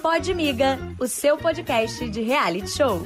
Pode 0.00 0.32
Miga, 0.32 0.78
o 0.98 1.06
seu 1.06 1.36
podcast 1.36 2.08
de 2.08 2.22
reality 2.22 2.70
show. 2.70 3.02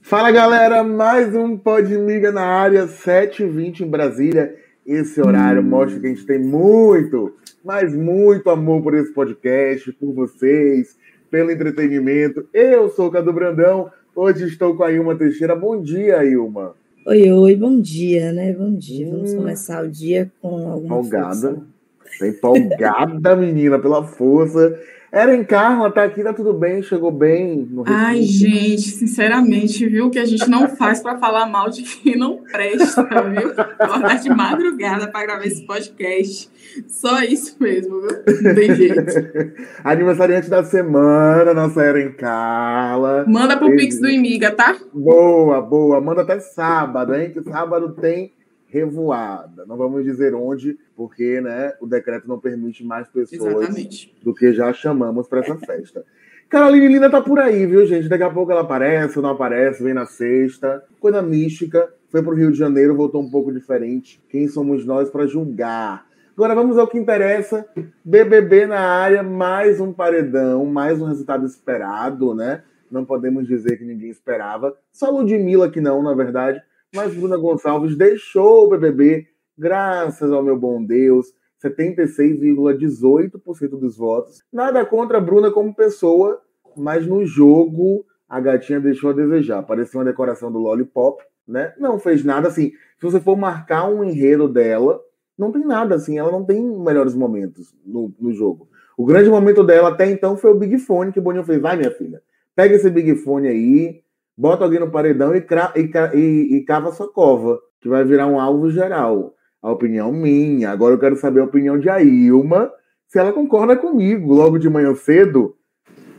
Fala 0.00 0.32
galera, 0.32 0.82
mais 0.82 1.32
um 1.36 1.56
Pode 1.56 1.96
Miga 1.96 2.32
na 2.32 2.42
área 2.42 2.86
7h20 2.86 3.82
em 3.82 3.86
Brasília. 3.86 4.56
Esse 4.84 5.20
horário 5.20 5.62
mostra 5.62 6.00
que 6.00 6.06
a 6.06 6.08
gente 6.08 6.26
tem 6.26 6.40
muito, 6.40 7.36
mas 7.64 7.94
muito 7.94 8.50
amor 8.50 8.82
por 8.82 8.94
esse 8.94 9.12
podcast, 9.12 9.92
por 9.92 10.12
vocês, 10.12 10.96
pelo 11.30 11.52
entretenimento. 11.52 12.48
Eu 12.52 12.88
sou 12.88 13.06
o 13.06 13.10
Cadu 13.10 13.32
Brandão, 13.32 13.88
hoje 14.16 14.46
estou 14.46 14.76
com 14.76 14.82
a 14.82 14.90
Ilma 14.90 15.16
Teixeira. 15.16 15.54
Bom 15.54 15.80
dia, 15.80 16.24
Ilma. 16.24 16.74
Oi, 17.06 17.30
oi, 17.30 17.54
bom 17.54 17.80
dia, 17.80 18.32
né? 18.32 18.52
Bom 18.52 18.74
dia. 18.74 19.08
Vamos 19.08 19.32
hum, 19.32 19.36
começar 19.36 19.84
o 19.84 19.88
dia 19.88 20.30
com 20.40 20.68
alguma. 20.68 21.04
Força. 21.04 21.75
Tá 22.18 22.26
empolgada, 22.26 23.36
menina, 23.36 23.78
pela 23.78 24.04
força. 24.04 24.78
Eren 25.12 25.44
Carla 25.44 25.90
tá 25.90 26.02
aqui, 26.02 26.22
tá 26.22 26.32
tudo 26.32 26.52
bem, 26.52 26.82
chegou 26.82 27.10
bem 27.10 27.66
Ai, 27.86 28.22
gente, 28.22 28.82
sinceramente, 28.82 29.88
viu, 29.88 30.10
que 30.10 30.18
a 30.18 30.24
gente 30.26 30.46
não 30.50 30.68
faz 30.68 31.00
para 31.00 31.16
falar 31.16 31.46
mal 31.46 31.70
de 31.70 31.82
quem 31.84 32.18
não 32.18 32.42
presta, 32.42 33.02
viu? 33.02 33.52
Acordar 33.78 34.18
de 34.20 34.28
madrugada 34.28 35.08
para 35.08 35.24
gravar 35.24 35.46
esse 35.46 35.64
podcast. 35.64 36.50
Só 36.88 37.22
isso 37.22 37.56
mesmo, 37.58 38.00
viu? 38.00 38.10
Não 38.42 38.54
tem 38.54 38.74
jeito. 38.74 39.02
Aniversariante 39.82 40.50
da 40.50 40.62
semana, 40.64 41.54
nossa 41.54 41.82
Eren 41.82 42.12
Carla. 42.12 43.24
Manda 43.26 43.56
pro 43.56 43.74
Pix 43.74 43.98
do 43.98 44.08
Imiga, 44.08 44.50
tá? 44.50 44.76
Boa, 44.92 45.62
boa. 45.62 46.00
Manda 46.00 46.22
até 46.22 46.40
sábado, 46.40 47.14
hein? 47.14 47.30
Que 47.30 47.42
sábado 47.42 47.94
tem 47.94 48.32
revoada. 48.68 49.64
Não 49.66 49.76
vamos 49.76 50.04
dizer 50.04 50.34
onde, 50.34 50.78
porque 50.96 51.40
né, 51.40 51.74
o 51.80 51.86
decreto 51.86 52.28
não 52.28 52.38
permite 52.38 52.84
mais 52.84 53.08
pessoas 53.08 53.54
Exatamente. 53.54 54.14
do 54.22 54.34
que 54.34 54.52
já 54.52 54.72
chamamos 54.72 55.28
para 55.28 55.40
essa 55.40 55.56
festa. 55.56 56.04
Caroline 56.48 56.88
Lina 56.88 57.10
tá 57.10 57.20
por 57.20 57.38
aí, 57.38 57.66
viu, 57.66 57.84
gente? 57.86 58.08
Daqui 58.08 58.22
a 58.22 58.30
pouco 58.30 58.52
ela 58.52 58.60
aparece, 58.60 59.20
não 59.20 59.30
aparece, 59.30 59.82
vem 59.82 59.94
na 59.94 60.06
sexta. 60.06 60.82
Coisa 61.00 61.20
mística. 61.20 61.92
Foi 62.08 62.22
pro 62.22 62.36
Rio 62.36 62.52
de 62.52 62.58
Janeiro, 62.58 62.94
voltou 62.94 63.20
um 63.20 63.28
pouco 63.28 63.52
diferente. 63.52 64.22
Quem 64.28 64.46
somos 64.46 64.86
nós 64.86 65.10
para 65.10 65.26
julgar? 65.26 66.06
Agora 66.36 66.54
vamos 66.54 66.78
ao 66.78 66.86
que 66.86 66.96
interessa. 66.96 67.66
BBB 68.04 68.66
na 68.66 68.78
área, 68.78 69.22
mais 69.24 69.80
um 69.80 69.92
paredão, 69.92 70.64
mais 70.66 71.00
um 71.00 71.06
resultado 71.06 71.44
esperado, 71.44 72.32
né? 72.32 72.62
Não 72.88 73.04
podemos 73.04 73.46
dizer 73.46 73.76
que 73.76 73.84
ninguém 73.84 74.08
esperava. 74.08 74.76
Só 74.92 75.10
Ludmilla 75.10 75.68
que 75.68 75.80
não, 75.80 76.00
na 76.00 76.14
verdade 76.14 76.62
mas 76.96 77.14
Bruna 77.14 77.36
Gonçalves 77.36 77.96
deixou 77.96 78.64
o 78.64 78.70
BBB, 78.70 79.28
graças 79.56 80.32
ao 80.32 80.42
meu 80.42 80.58
bom 80.58 80.82
Deus, 80.82 81.26
76,18% 81.62 83.78
dos 83.78 83.96
votos. 83.96 84.42
Nada 84.52 84.84
contra 84.84 85.18
a 85.18 85.20
Bruna 85.20 85.50
como 85.50 85.74
pessoa, 85.74 86.40
mas 86.76 87.06
no 87.06 87.24
jogo 87.26 88.04
a 88.28 88.40
gatinha 88.40 88.80
deixou 88.80 89.10
a 89.10 89.12
desejar. 89.12 89.62
Parecia 89.62 90.00
uma 90.00 90.06
decoração 90.06 90.50
do 90.50 90.58
Lollipop, 90.58 91.22
né? 91.46 91.72
Não 91.78 91.98
fez 91.98 92.24
nada 92.24 92.48
assim. 92.48 92.72
Se 92.98 93.02
você 93.02 93.20
for 93.20 93.36
marcar 93.36 93.88
um 93.88 94.02
enredo 94.02 94.48
dela, 94.48 95.00
não 95.38 95.52
tem 95.52 95.64
nada 95.64 95.94
assim. 95.94 96.18
Ela 96.18 96.32
não 96.32 96.44
tem 96.44 96.60
melhores 96.60 97.14
momentos 97.14 97.72
no, 97.84 98.12
no 98.18 98.32
jogo. 98.32 98.68
O 98.96 99.04
grande 99.04 99.28
momento 99.28 99.62
dela 99.62 99.90
até 99.90 100.10
então 100.10 100.36
foi 100.36 100.50
o 100.50 100.58
Big 100.58 100.78
Fone 100.78 101.12
que 101.12 101.18
o 101.18 101.22
Boninho 101.22 101.44
fez. 101.44 101.60
Vai, 101.60 101.76
minha 101.76 101.90
filha, 101.90 102.22
pega 102.54 102.74
esse 102.74 102.88
Big 102.88 103.14
Fone 103.16 103.48
aí, 103.48 104.02
bota 104.36 104.64
alguém 104.64 104.80
no 104.80 104.90
paredão 104.90 105.34
e, 105.34 105.38
e, 105.38 106.18
e, 106.18 106.56
e 106.56 106.64
cava 106.64 106.92
sua 106.92 107.10
cova, 107.10 107.58
que 107.80 107.88
vai 107.88 108.04
virar 108.04 108.26
um 108.26 108.38
alvo 108.38 108.70
geral. 108.70 109.34
A 109.62 109.72
opinião 109.72 110.12
minha. 110.12 110.70
Agora 110.70 110.94
eu 110.94 110.98
quero 110.98 111.16
saber 111.16 111.40
a 111.40 111.44
opinião 111.44 111.78
de 111.78 111.88
Ailma, 111.88 112.70
se 113.08 113.18
ela 113.18 113.32
concorda 113.32 113.76
comigo, 113.76 114.34
logo 114.34 114.58
de 114.58 114.68
manhã 114.68 114.94
cedo. 114.94 115.54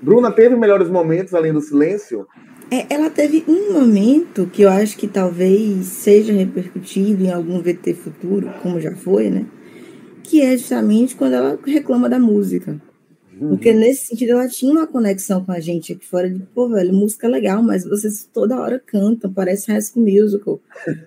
Bruna 0.02 0.32
teve 0.32 0.56
melhores 0.56 0.90
momentos 0.90 1.34
além 1.34 1.54
do 1.54 1.62
silêncio? 1.62 2.26
É, 2.70 2.94
ela 2.94 3.10
teve 3.10 3.46
um 3.48 3.74
momento 3.74 4.48
que 4.48 4.64
eu 4.64 4.70
acho 4.70 4.98
que 4.98 5.08
talvez 5.08 5.86
seja 5.86 6.34
repercutido 6.34 7.24
em 7.24 7.32
algum 7.32 7.62
VT 7.62 7.94
futuro, 7.94 8.52
como 8.62 8.82
já 8.82 8.94
foi, 8.94 9.30
né? 9.30 9.46
Que 10.24 10.42
é 10.42 10.58
justamente 10.58 11.16
quando 11.16 11.34
ela 11.34 11.58
reclama 11.66 12.10
da 12.10 12.20
música. 12.20 12.82
Porque 13.40 13.72
uhum. 13.72 13.80
nesse 13.80 14.08
sentido 14.08 14.32
ela 14.32 14.48
tinha 14.48 14.72
uma 14.72 14.88
conexão 14.88 15.44
com 15.44 15.52
a 15.52 15.60
gente 15.60 15.94
aqui 15.94 16.06
fora 16.06 16.30
de, 16.30 16.40
pô, 16.54 16.70
velho, 16.70 16.94
música 16.94 17.28
legal, 17.28 17.62
mas 17.62 17.84
vocês 17.84 18.28
toda 18.34 18.60
hora 18.60 18.82
cantam, 18.84 19.32
parece 19.32 19.72
High 19.72 19.82
School 19.82 20.06
Musical. 20.06 20.60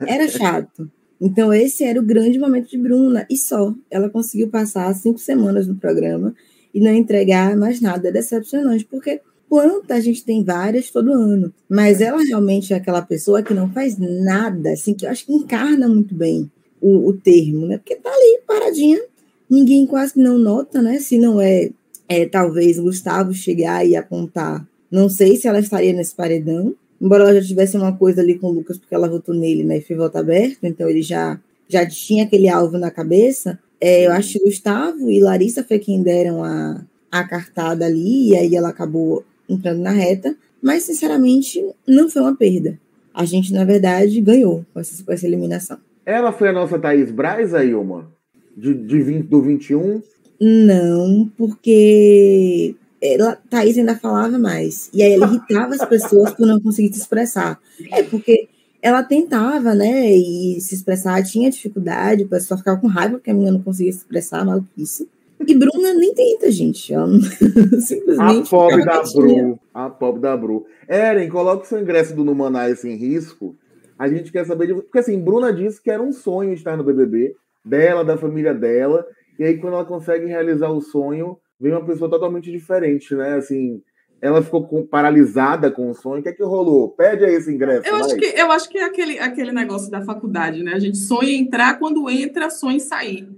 Era 0.06 0.28
chato. 0.28 0.90
Então 1.20 1.52
esse 1.52 1.84
era 1.84 2.00
o 2.00 2.04
grande 2.04 2.38
momento 2.38 2.70
de 2.70 2.78
Bruna, 2.78 3.26
e 3.28 3.36
só. 3.36 3.74
Ela 3.90 4.08
conseguiu 4.08 4.48
passar 4.48 4.94
cinco 4.94 5.18
semanas 5.18 5.66
no 5.66 5.76
programa 5.76 6.34
e 6.72 6.80
não 6.80 6.94
entregar 6.94 7.56
mais 7.56 7.80
nada. 7.80 8.08
É 8.08 8.12
decepcionante, 8.12 8.84
porque 8.84 9.20
planta 9.48 9.94
a 9.94 10.00
gente 10.00 10.24
tem 10.24 10.44
várias 10.44 10.90
todo 10.90 11.12
ano, 11.12 11.52
mas 11.68 12.00
ela 12.00 12.22
realmente 12.22 12.72
é 12.72 12.76
aquela 12.76 13.02
pessoa 13.02 13.42
que 13.42 13.52
não 13.52 13.68
faz 13.72 13.98
nada, 13.98 14.70
assim, 14.70 14.94
que 14.94 15.04
eu 15.04 15.10
acho 15.10 15.26
que 15.26 15.32
encarna 15.32 15.88
muito 15.88 16.14
bem 16.14 16.50
o, 16.80 17.08
o 17.08 17.12
termo, 17.12 17.66
né? 17.66 17.76
Porque 17.76 17.96
tá 17.96 18.08
ali 18.08 18.40
paradinha, 18.46 19.00
ninguém 19.48 19.84
quase 19.86 20.18
não 20.18 20.38
nota, 20.38 20.80
né? 20.80 21.00
Se 21.00 21.18
não 21.18 21.40
é 21.40 21.70
é, 22.10 22.26
talvez 22.26 22.76
Gustavo 22.76 23.32
chegar 23.32 23.86
e 23.86 23.94
apontar. 23.94 24.66
Não 24.90 25.08
sei 25.08 25.36
se 25.36 25.46
ela 25.46 25.60
estaria 25.60 25.92
nesse 25.92 26.12
paredão, 26.12 26.74
embora 27.00 27.22
ela 27.22 27.40
já 27.40 27.46
tivesse 27.46 27.76
uma 27.76 27.96
coisa 27.96 28.20
ali 28.20 28.36
com 28.36 28.48
o 28.48 28.52
Lucas, 28.52 28.76
porque 28.76 28.92
ela 28.92 29.08
votou 29.08 29.32
nele, 29.32 29.62
né? 29.62 29.78
E 29.78 29.80
foi 29.80 29.94
voto 29.94 30.18
aberto, 30.18 30.64
então 30.64 30.90
ele 30.90 31.02
já, 31.02 31.38
já 31.68 31.86
tinha 31.86 32.24
aquele 32.24 32.48
alvo 32.48 32.76
na 32.76 32.90
cabeça. 32.90 33.60
É, 33.80 34.08
eu 34.08 34.10
acho 34.10 34.32
que 34.32 34.44
Gustavo 34.44 35.08
e 35.08 35.20
Larissa 35.20 35.62
foi 35.62 35.78
quem 35.78 36.02
deram 36.02 36.42
a, 36.42 36.84
a 37.12 37.22
cartada 37.22 37.86
ali, 37.86 38.30
e 38.30 38.36
aí 38.36 38.56
ela 38.56 38.70
acabou 38.70 39.24
entrando 39.48 39.80
na 39.80 39.92
reta. 39.92 40.34
Mas, 40.60 40.82
sinceramente, 40.82 41.64
não 41.86 42.10
foi 42.10 42.22
uma 42.22 42.36
perda. 42.36 42.76
A 43.14 43.24
gente, 43.24 43.52
na 43.52 43.64
verdade, 43.64 44.20
ganhou 44.20 44.66
com 44.74 44.80
essa, 44.80 45.02
com 45.04 45.12
essa 45.12 45.26
eliminação. 45.26 45.78
Ela 46.04 46.32
foi 46.32 46.48
a 46.48 46.52
nossa 46.52 46.76
Thaís 46.76 47.12
Braz, 47.12 47.54
aí, 47.54 47.72
uma? 47.72 48.10
De, 48.56 48.74
de 48.74 49.00
20, 49.00 49.26
do 49.28 49.40
21? 49.40 50.02
Não, 50.40 51.30
porque 51.36 52.74
ela, 53.02 53.38
Thaís 53.48 53.76
ainda 53.76 53.96
falava 53.96 54.38
mais. 54.38 54.90
E 54.92 55.02
aí 55.02 55.12
ela 55.12 55.26
irritava 55.26 55.74
as 55.74 55.84
pessoas 55.84 56.32
por 56.32 56.46
não 56.46 56.60
conseguir 56.60 56.92
se 56.92 57.00
expressar. 57.00 57.58
É 57.92 58.02
porque 58.02 58.48
ela 58.82 59.02
tentava, 59.02 59.74
né, 59.74 60.10
e 60.10 60.58
se 60.60 60.74
expressar, 60.74 61.22
tinha 61.22 61.50
dificuldade, 61.50 62.24
o 62.24 62.28
pessoal 62.28 62.58
ficava 62.58 62.80
com 62.80 62.86
raiva 62.86 63.16
porque 63.16 63.30
a 63.30 63.34
menina 63.34 63.52
não 63.52 63.62
conseguia 63.62 63.92
se 63.92 63.98
expressar, 63.98 64.46
isso. 64.76 65.06
E 65.46 65.54
Bruna 65.54 65.94
nem 65.94 66.14
tenta, 66.14 66.50
gente. 66.50 66.92
Ela 66.92 67.06
não... 67.06 67.20
simplesmente. 67.80 68.46
A 68.46 68.50
pobre 68.50 68.84
da 68.84 69.02
Bru. 69.02 69.60
A 69.72 69.90
pobre 69.90 70.20
da 70.20 70.36
Bru. 70.36 70.66
Eren, 70.86 71.28
coloque 71.28 71.66
seu 71.66 71.80
ingresso 71.80 72.14
do 72.14 72.24
Numanais 72.24 72.84
em 72.84 72.94
risco. 72.94 73.56
A 73.98 74.08
gente 74.08 74.30
quer 74.30 74.44
saber 74.44 74.66
de. 74.66 74.74
Porque 74.74 74.98
assim, 74.98 75.18
Bruna 75.18 75.52
disse 75.52 75.80
que 75.80 75.90
era 75.90 76.02
um 76.02 76.12
sonho 76.12 76.52
estar 76.52 76.76
no 76.76 76.84
BBB, 76.84 77.34
dela, 77.64 78.04
da 78.04 78.18
família 78.18 78.52
dela. 78.52 79.06
E 79.40 79.44
aí, 79.44 79.56
quando 79.56 79.72
ela 79.72 79.86
consegue 79.86 80.26
realizar 80.26 80.68
o 80.68 80.82
sonho, 80.82 81.38
vem 81.58 81.72
uma 81.72 81.82
pessoa 81.82 82.10
totalmente 82.10 82.52
diferente, 82.52 83.14
né? 83.14 83.36
Assim, 83.36 83.80
ela 84.20 84.42
ficou 84.42 84.66
com, 84.66 84.86
paralisada 84.86 85.70
com 85.70 85.88
o 85.88 85.94
sonho. 85.94 86.20
O 86.20 86.22
que 86.22 86.28
é 86.28 86.32
que 86.34 86.42
rolou? 86.42 86.90
Pede 86.90 87.24
aí 87.24 87.36
esse 87.36 87.50
ingresso. 87.50 87.88
Eu 87.88 87.94
acho, 87.96 88.16
que, 88.16 88.26
eu 88.26 88.52
acho 88.52 88.68
que 88.68 88.76
é 88.76 88.84
aquele, 88.84 89.18
aquele 89.18 89.50
negócio 89.50 89.90
da 89.90 90.02
faculdade, 90.02 90.62
né? 90.62 90.74
A 90.74 90.78
gente 90.78 90.98
sonha 90.98 91.32
entrar, 91.32 91.78
quando 91.78 92.10
entra, 92.10 92.50
sonha 92.50 92.76
em 92.76 92.80
sair. 92.80 93.30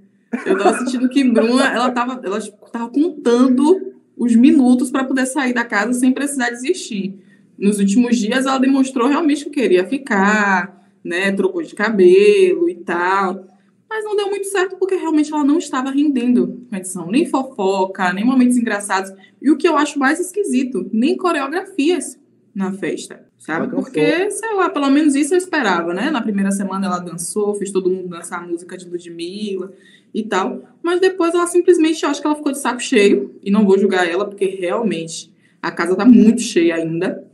Eu 0.44 0.58
tava 0.58 0.76
sentindo 0.78 1.08
que 1.08 1.22
Bruna, 1.22 1.72
ela 1.72 1.92
tava, 1.92 2.20
ela 2.24 2.40
tava 2.72 2.88
contando 2.88 3.92
os 4.16 4.34
minutos 4.34 4.90
para 4.90 5.04
poder 5.04 5.26
sair 5.26 5.52
da 5.52 5.64
casa 5.64 5.92
sem 5.92 6.10
precisar 6.10 6.50
desistir. 6.50 7.16
Nos 7.56 7.78
últimos 7.78 8.18
dias, 8.18 8.44
ela 8.44 8.58
demonstrou 8.58 9.06
realmente 9.06 9.44
que 9.44 9.50
queria 9.50 9.86
ficar, 9.86 10.84
né? 11.04 11.30
Trocou 11.30 11.62
de 11.62 11.76
cabelo 11.76 12.68
e 12.68 12.74
tal 12.74 13.51
mas 13.92 14.06
não 14.06 14.16
deu 14.16 14.30
muito 14.30 14.46
certo 14.46 14.76
porque 14.76 14.94
realmente 14.94 15.30
ela 15.30 15.44
não 15.44 15.58
estava 15.58 15.90
rendendo 15.90 16.66
a 16.72 16.78
edição, 16.78 17.10
nem 17.10 17.26
fofoca, 17.26 18.10
nem 18.10 18.24
momentos 18.24 18.56
engraçados. 18.56 19.12
E 19.40 19.50
o 19.50 19.56
que 19.58 19.68
eu 19.68 19.76
acho 19.76 19.98
mais 19.98 20.18
esquisito, 20.18 20.88
nem 20.90 21.14
coreografias 21.14 22.18
na 22.54 22.72
festa, 22.72 23.26
sabe? 23.38 23.68
Porque, 23.68 24.30
sei 24.30 24.54
lá, 24.54 24.70
pelo 24.70 24.88
menos 24.88 25.14
isso 25.14 25.34
eu 25.34 25.38
esperava, 25.38 25.92
né? 25.92 26.10
Na 26.10 26.22
primeira 26.22 26.50
semana 26.50 26.86
ela 26.86 26.98
dançou, 27.00 27.54
fez 27.54 27.70
todo 27.70 27.90
mundo 27.90 28.08
dançar 28.08 28.42
a 28.42 28.46
música 28.46 28.78
de 28.78 28.88
Ludmilla 28.88 29.74
e 30.14 30.22
tal, 30.22 30.62
mas 30.82 30.98
depois 30.98 31.34
ela 31.34 31.46
simplesmente, 31.46 32.02
eu 32.02 32.08
acho 32.08 32.20
que 32.22 32.26
ela 32.26 32.36
ficou 32.36 32.52
de 32.52 32.58
saco 32.58 32.80
cheio, 32.80 33.38
e 33.42 33.50
não 33.50 33.66
vou 33.66 33.78
julgar 33.78 34.08
ela, 34.08 34.24
porque 34.24 34.46
realmente 34.46 35.30
a 35.60 35.70
casa 35.70 35.94
tá 35.94 36.06
muito 36.06 36.40
cheia 36.40 36.76
ainda, 36.76 37.26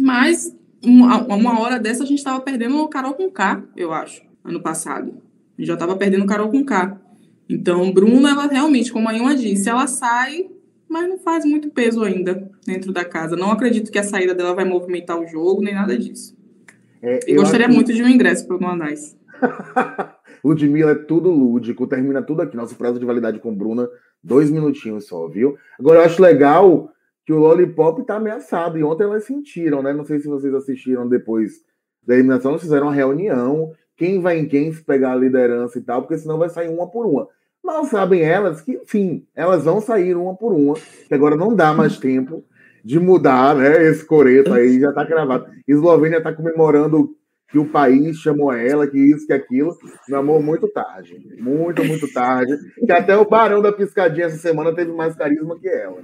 mas 0.00 0.52
uma, 0.84 1.22
uma 1.32 1.60
hora 1.60 1.78
dessa 1.78 2.02
a 2.02 2.06
gente 2.06 2.24
tava 2.24 2.40
perdendo 2.40 2.76
o 2.78 2.88
Carol 2.88 3.14
com 3.14 3.30
K, 3.30 3.62
eu 3.76 3.92
acho, 3.92 4.22
ano 4.44 4.60
passado 4.60 5.14
já 5.58 5.74
estava 5.74 5.96
perdendo 5.96 6.26
Carol 6.26 6.50
com 6.50 6.64
K. 6.64 7.00
Então, 7.48 7.92
Bruna, 7.92 8.30
ela 8.30 8.46
realmente, 8.46 8.92
como 8.92 9.08
a 9.08 9.12
Iona 9.12 9.36
disse, 9.36 9.68
ela 9.68 9.86
sai, 9.86 10.50
mas 10.88 11.08
não 11.08 11.18
faz 11.18 11.44
muito 11.44 11.70
peso 11.70 12.02
ainda 12.02 12.50
dentro 12.66 12.92
da 12.92 13.04
casa. 13.04 13.36
Não 13.36 13.50
acredito 13.50 13.90
que 13.90 13.98
a 13.98 14.04
saída 14.04 14.34
dela 14.34 14.54
vai 14.54 14.64
movimentar 14.64 15.18
o 15.20 15.26
jogo, 15.26 15.62
nem 15.62 15.74
nada 15.74 15.96
disso. 15.98 16.36
É, 17.02 17.18
e 17.26 17.34
gostaria 17.34 17.68
muito 17.68 17.92
de 17.92 18.02
um 18.02 18.08
ingresso 18.08 18.46
para 18.46 18.56
o 18.56 18.60
Nuanais. 18.60 19.16
Ludmilla 20.44 20.92
é 20.92 20.94
tudo 20.94 21.30
lúdico, 21.30 21.86
termina 21.86 22.22
tudo 22.22 22.42
aqui. 22.42 22.56
Nosso 22.56 22.76
prazo 22.76 22.98
de 22.98 23.04
validade 23.04 23.38
com 23.38 23.54
Bruna, 23.54 23.88
dois 24.22 24.50
minutinhos 24.50 25.06
só, 25.06 25.28
viu? 25.28 25.56
Agora 25.78 26.00
eu 26.00 26.04
acho 26.04 26.22
legal 26.22 26.90
que 27.24 27.32
o 27.32 27.38
Lollipop 27.38 28.04
tá 28.04 28.16
ameaçado. 28.16 28.78
E 28.78 28.84
ontem 28.84 29.04
elas 29.04 29.24
sentiram, 29.24 29.82
né? 29.82 29.92
Não 29.92 30.04
sei 30.04 30.18
se 30.18 30.28
vocês 30.28 30.52
assistiram 30.54 31.08
depois 31.08 31.60
da 32.04 32.14
eliminação, 32.14 32.52
eles 32.52 32.62
fizeram 32.62 32.86
uma 32.86 32.94
reunião. 32.94 33.72
Quem 34.02 34.20
vai 34.20 34.36
em 34.36 34.48
quem 34.48 34.72
se 34.72 34.82
pegar 34.82 35.12
a 35.12 35.16
liderança 35.16 35.78
e 35.78 35.80
tal, 35.80 36.02
porque 36.02 36.18
senão 36.18 36.36
vai 36.36 36.48
sair 36.48 36.68
uma 36.68 36.90
por 36.90 37.06
uma. 37.06 37.28
Mal 37.62 37.84
sabem 37.84 38.20
elas 38.20 38.60
que, 38.60 38.72
enfim, 38.72 39.24
elas 39.32 39.62
vão 39.62 39.80
sair 39.80 40.16
uma 40.16 40.34
por 40.34 40.52
uma, 40.52 40.74
que 40.74 41.14
agora 41.14 41.36
não 41.36 41.54
dá 41.54 41.72
mais 41.72 41.98
tempo 42.02 42.44
de 42.84 42.98
mudar, 42.98 43.54
né? 43.54 43.80
Esse 43.84 44.04
coreto 44.04 44.52
aí 44.52 44.80
já 44.80 44.92
tá 44.92 45.04
gravado. 45.04 45.46
Eslovênia 45.68 46.20
tá 46.20 46.32
comemorando 46.32 47.14
que 47.48 47.60
o 47.60 47.70
país 47.70 48.16
chamou 48.16 48.52
ela, 48.52 48.88
que 48.88 48.98
isso, 48.98 49.24
que 49.24 49.32
aquilo. 49.32 49.78
Meu 50.08 50.18
amor, 50.18 50.42
muito 50.42 50.66
tarde. 50.66 51.24
Muito, 51.38 51.84
muito 51.84 52.12
tarde. 52.12 52.58
Que 52.84 52.90
até 52.90 53.16
o 53.16 53.24
Barão 53.24 53.62
da 53.62 53.70
Piscadinha 53.70 54.26
essa 54.26 54.38
semana 54.38 54.74
teve 54.74 54.90
mais 54.90 55.14
carisma 55.14 55.56
que 55.60 55.68
ela. 55.68 56.02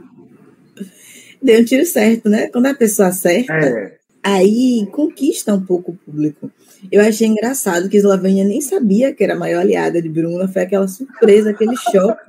Deu 1.43 1.61
um 1.61 1.65
tiro 1.65 1.85
certo, 1.85 2.29
né? 2.29 2.47
Quando 2.47 2.67
a 2.67 2.75
pessoa 2.75 3.09
acerta, 3.09 3.53
é. 3.55 3.98
Aí 4.23 4.87
conquista 4.93 5.55
um 5.55 5.61
pouco 5.61 5.93
o 5.93 5.97
público. 5.97 6.51
Eu 6.91 7.01
achei 7.01 7.27
engraçado 7.27 7.89
que 7.89 7.97
a 7.97 8.01
Eslovênia 8.01 8.45
nem 8.45 8.61
sabia 8.61 9.13
que 9.13 9.25
era 9.25 9.35
a 9.35 9.39
maior 9.39 9.61
aliada 9.61 10.01
de 10.01 10.09
Bruna, 10.09 10.49
foi 10.49 10.63
aquela 10.63 10.87
surpresa, 10.87 11.51
aquele 11.51 11.77
choque. 11.91 12.23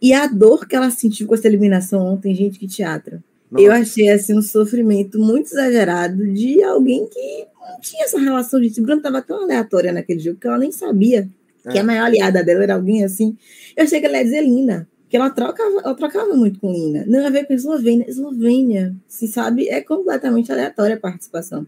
E 0.00 0.12
a 0.12 0.26
dor 0.26 0.66
que 0.66 0.74
ela 0.74 0.90
sentiu 0.90 1.26
com 1.26 1.34
essa 1.34 1.46
eliminação 1.46 2.04
ontem, 2.06 2.34
gente, 2.34 2.58
que 2.58 2.66
teatro. 2.66 3.22
Nossa. 3.50 3.64
Eu 3.64 3.72
achei 3.72 4.08
assim 4.08 4.38
um 4.38 4.42
sofrimento 4.42 5.18
muito 5.18 5.46
exagerado 5.46 6.32
de 6.32 6.62
alguém 6.62 7.06
que 7.06 7.46
não 7.60 7.80
tinha 7.80 8.04
essa 8.04 8.18
relação 8.18 8.60
de 8.60 8.80
Bruna 8.80 8.98
estava 8.98 9.20
tão 9.20 9.42
aleatória 9.42 9.92
naquele 9.92 10.20
jogo 10.20 10.38
que 10.38 10.46
ela 10.46 10.58
nem 10.58 10.70
sabia 10.70 11.28
é. 11.66 11.70
que 11.70 11.78
a 11.78 11.84
maior 11.84 12.04
aliada 12.04 12.42
dela 12.44 12.62
era 12.62 12.74
alguém 12.74 13.04
assim. 13.04 13.36
Eu 13.76 13.84
achei 13.84 14.00
que 14.00 14.06
ela 14.06 14.18
ia 14.18 14.24
dizer 14.24 14.42
Lina, 14.42 14.88
que 15.10 15.16
ela 15.16 15.28
trocava, 15.28 15.80
ela 15.84 15.94
trocava 15.94 16.34
muito 16.34 16.60
com 16.60 16.72
Lina. 16.72 17.04
Não 17.06 17.26
a 17.26 17.30
ver 17.30 17.44
com 17.44 17.52
a 17.52 17.56
Eslovênia. 17.56 18.08
Eslovênia, 18.08 18.94
se 19.08 19.26
sabe, 19.26 19.68
é 19.68 19.80
completamente 19.80 20.52
aleatória 20.52 20.94
a 20.94 21.00
participação. 21.00 21.66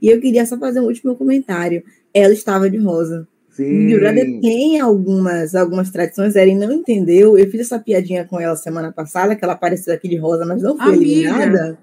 E 0.00 0.08
eu 0.08 0.18
queria 0.18 0.46
só 0.46 0.58
fazer 0.58 0.80
um 0.80 0.86
último 0.86 1.14
comentário. 1.14 1.84
Ela 2.14 2.32
estava 2.32 2.70
de 2.70 2.78
rosa. 2.78 3.28
Sim. 3.50 3.90
Jurada 3.90 4.22
tem 4.40 4.80
algumas, 4.80 5.54
algumas 5.54 5.90
tradições, 5.90 6.34
Eren 6.34 6.56
não 6.56 6.72
entendeu. 6.72 7.36
Eu 7.36 7.50
fiz 7.50 7.60
essa 7.60 7.78
piadinha 7.78 8.24
com 8.24 8.40
ela 8.40 8.56
semana 8.56 8.90
passada, 8.90 9.36
que 9.36 9.44
ela 9.44 9.52
apareceu 9.52 9.92
aqui 9.92 10.08
de 10.08 10.16
rosa, 10.16 10.46
mas 10.46 10.62
não 10.62 10.78
foi 10.78 10.94
Amiga. 10.94 11.04
eliminada. 11.04 11.78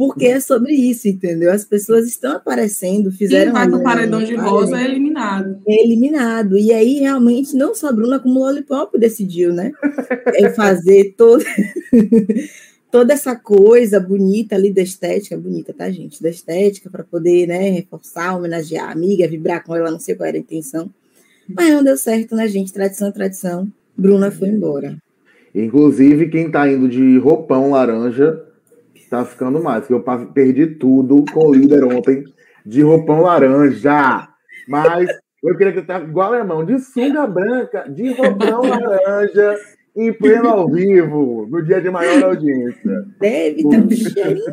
Porque 0.00 0.28
é 0.28 0.40
sobre 0.40 0.72
isso, 0.72 1.06
entendeu? 1.08 1.52
As 1.52 1.62
pessoas 1.62 2.06
estão 2.06 2.32
aparecendo, 2.32 3.12
fizeram. 3.12 3.52
Quem 3.52 3.60
vai 3.60 3.70
com 3.70 3.82
paredão 3.82 4.24
de 4.24 4.34
rosa 4.34 4.80
é 4.80 4.86
eliminado. 4.86 5.60
É 5.68 5.84
eliminado. 5.84 6.56
E 6.56 6.72
aí, 6.72 7.00
realmente, 7.00 7.54
não 7.54 7.74
só 7.74 7.88
a 7.88 7.92
Bruna, 7.92 8.18
como 8.18 8.40
o 8.40 8.44
Lollipop 8.44 8.98
decidiu, 8.98 9.52
né? 9.52 9.72
é 10.36 10.48
fazer 10.54 11.12
todo. 11.18 11.44
toda 12.90 13.12
essa 13.12 13.36
coisa 13.36 14.00
bonita 14.00 14.56
ali 14.56 14.72
da 14.72 14.80
estética, 14.80 15.36
bonita, 15.36 15.74
tá, 15.74 15.90
gente? 15.90 16.22
Da 16.22 16.30
estética, 16.30 16.88
para 16.88 17.04
poder, 17.04 17.46
né, 17.46 17.68
reforçar, 17.68 18.34
homenagear 18.34 18.88
a 18.88 18.92
amiga, 18.92 19.28
vibrar 19.28 19.62
com 19.62 19.76
ela, 19.76 19.90
não 19.90 20.00
sei 20.00 20.14
qual 20.14 20.26
era 20.26 20.38
a 20.38 20.40
intenção. 20.40 20.88
Mas 21.46 21.74
não 21.74 21.84
deu 21.84 21.98
certo, 21.98 22.34
né, 22.34 22.48
gente? 22.48 22.72
Tradição 22.72 23.08
é 23.08 23.12
tradição. 23.12 23.68
Bruna 23.94 24.30
foi 24.30 24.48
embora. 24.48 24.96
Inclusive, 25.54 26.30
quem 26.30 26.50
tá 26.50 26.66
indo 26.66 26.88
de 26.88 27.18
roupão 27.18 27.72
laranja 27.72 28.46
tá 29.10 29.24
ficando 29.24 29.62
mais, 29.62 29.84
porque 29.86 29.94
eu 29.94 30.26
perdi 30.32 30.66
tudo 30.66 31.24
com 31.32 31.48
o 31.48 31.54
líder 31.54 31.84
ontem 31.84 32.24
de 32.64 32.82
roupão 32.82 33.22
laranja. 33.22 34.28
Mas 34.68 35.08
eu 35.42 35.56
queria 35.56 35.72
que 35.72 35.82
tá 35.82 35.98
igual 36.00 36.32
alemão, 36.32 36.64
de 36.64 36.78
sunga 36.78 37.26
branca, 37.26 37.88
de 37.88 38.12
roupão 38.12 38.62
laranja 38.62 39.56
em 39.96 40.12
pleno 40.12 40.48
ao 40.48 40.70
vivo, 40.70 41.48
no 41.50 41.62
dia 41.64 41.80
de 41.80 41.90
maior 41.90 42.22
audiência. 42.22 43.04
Deve 43.18 43.68
ter 43.68 43.80
um 43.80 43.90
cheirinho. 43.90 44.44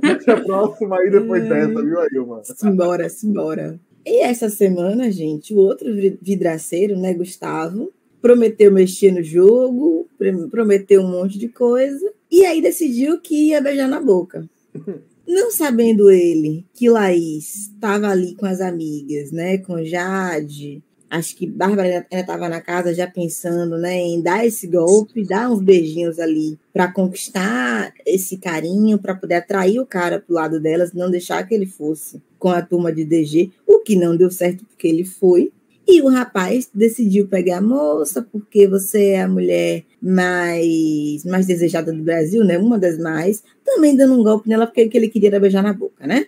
Deixa 0.00 0.32
a 0.34 0.40
próxima 0.40 0.98
aí 0.98 1.10
depois 1.10 1.48
dessa, 1.48 1.82
viu, 1.82 2.00
Ailma? 2.00 2.40
Simbora, 2.44 3.08
simbora. 3.08 3.80
E 4.06 4.22
essa 4.22 4.48
semana, 4.48 5.10
gente, 5.10 5.52
o 5.54 5.58
outro 5.58 5.88
vidraceiro, 6.20 6.96
né, 6.96 7.12
Gustavo, 7.14 7.92
prometeu 8.22 8.72
mexer 8.72 9.12
no 9.12 9.22
jogo, 9.22 10.08
prometeu 10.50 11.02
um 11.02 11.10
monte 11.10 11.38
de 11.38 11.48
coisa, 11.48 12.10
e 12.30 12.46
aí 12.46 12.62
decidiu 12.62 13.20
que 13.20 13.48
ia 13.48 13.60
beijar 13.60 13.88
na 13.88 14.00
boca. 14.00 14.48
Não 15.28 15.50
sabendo 15.50 16.10
ele 16.10 16.64
que 16.72 16.88
Laís 16.88 17.68
estava 17.68 18.08
ali 18.08 18.34
com 18.34 18.46
as 18.46 18.60
amigas, 18.60 19.30
né, 19.30 19.58
com 19.58 19.84
Jade, 19.84 20.82
Acho 21.12 21.36
que 21.36 21.46
Bárbara 21.46 21.82
ainda 21.82 22.06
estava 22.10 22.48
na 22.48 22.62
casa 22.62 22.94
já 22.94 23.06
pensando 23.06 23.76
né, 23.76 23.98
em 23.98 24.22
dar 24.22 24.46
esse 24.46 24.66
golpe, 24.66 25.26
dar 25.26 25.50
uns 25.50 25.60
beijinhos 25.60 26.18
ali 26.18 26.58
para 26.72 26.90
conquistar 26.90 27.92
esse 28.06 28.38
carinho, 28.38 28.98
para 28.98 29.14
poder 29.14 29.34
atrair 29.34 29.78
o 29.78 29.84
cara 29.84 30.18
para 30.18 30.32
o 30.32 30.34
lado 30.34 30.58
delas, 30.58 30.94
não 30.94 31.10
deixar 31.10 31.46
que 31.46 31.54
ele 31.54 31.66
fosse 31.66 32.18
com 32.38 32.48
a 32.48 32.62
turma 32.62 32.90
de 32.90 33.04
DG, 33.04 33.50
o 33.66 33.80
que 33.80 33.94
não 33.94 34.16
deu 34.16 34.30
certo 34.30 34.64
porque 34.64 34.88
ele 34.88 35.04
foi. 35.04 35.52
E 35.86 36.00
o 36.00 36.08
rapaz 36.08 36.70
decidiu 36.72 37.26
pegar 37.26 37.58
a 37.58 37.62
moça, 37.62 38.22
porque 38.22 38.66
você 38.66 39.10
é 39.10 39.22
a 39.22 39.28
mulher 39.28 39.84
mais, 40.00 41.24
mais 41.24 41.46
desejada 41.46 41.92
do 41.92 42.02
Brasil, 42.02 42.44
né? 42.44 42.56
Uma 42.58 42.78
das 42.78 42.98
mais, 42.98 43.42
também 43.64 43.96
dando 43.96 44.14
um 44.14 44.22
golpe 44.22 44.48
nela, 44.48 44.66
porque 44.66 44.88
ele 44.92 45.08
queria 45.08 45.40
beijar 45.40 45.62
na 45.62 45.72
boca, 45.72 46.06
né? 46.06 46.26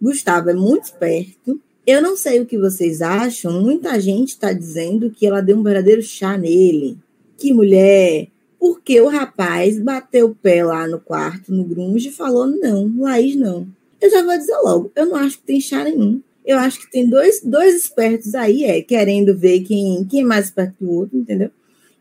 Gustavo 0.00 0.50
é 0.50 0.54
muito 0.54 0.84
esperto, 0.84 1.60
eu 1.86 2.02
não 2.02 2.16
sei 2.16 2.40
o 2.40 2.46
que 2.46 2.58
vocês 2.58 3.00
acham. 3.00 3.62
Muita 3.62 4.00
gente 4.00 4.30
está 4.30 4.52
dizendo 4.52 5.08
que 5.08 5.24
ela 5.24 5.40
deu 5.40 5.56
um 5.56 5.62
verdadeiro 5.62 6.02
chá 6.02 6.36
nele. 6.36 6.98
Que 7.38 7.52
mulher! 7.52 8.26
Porque 8.58 9.00
o 9.00 9.06
rapaz 9.06 9.78
bateu 9.78 10.26
o 10.26 10.34
pé 10.34 10.64
lá 10.64 10.88
no 10.88 10.98
quarto, 10.98 11.52
no 11.52 11.62
grunge, 11.62 12.08
e 12.08 12.12
falou: 12.12 12.46
não, 12.46 12.92
Laís 12.98 13.36
não. 13.36 13.68
Eu 14.00 14.10
já 14.10 14.24
vou 14.24 14.36
dizer 14.36 14.56
logo: 14.64 14.90
eu 14.96 15.06
não 15.06 15.14
acho 15.14 15.38
que 15.38 15.44
tem 15.44 15.60
chá 15.60 15.84
nenhum. 15.84 16.20
Eu 16.46 16.58
acho 16.58 16.80
que 16.80 16.90
tem 16.90 17.08
dois, 17.08 17.40
dois 17.42 17.74
espertos 17.74 18.34
aí, 18.34 18.64
é, 18.64 18.80
querendo 18.80 19.36
ver 19.36 19.60
quem, 19.60 20.06
quem 20.08 20.20
é 20.20 20.24
mais 20.24 20.46
esperto 20.46 20.76
que 20.78 20.84
o 20.84 20.92
outro, 20.92 21.18
entendeu? 21.18 21.50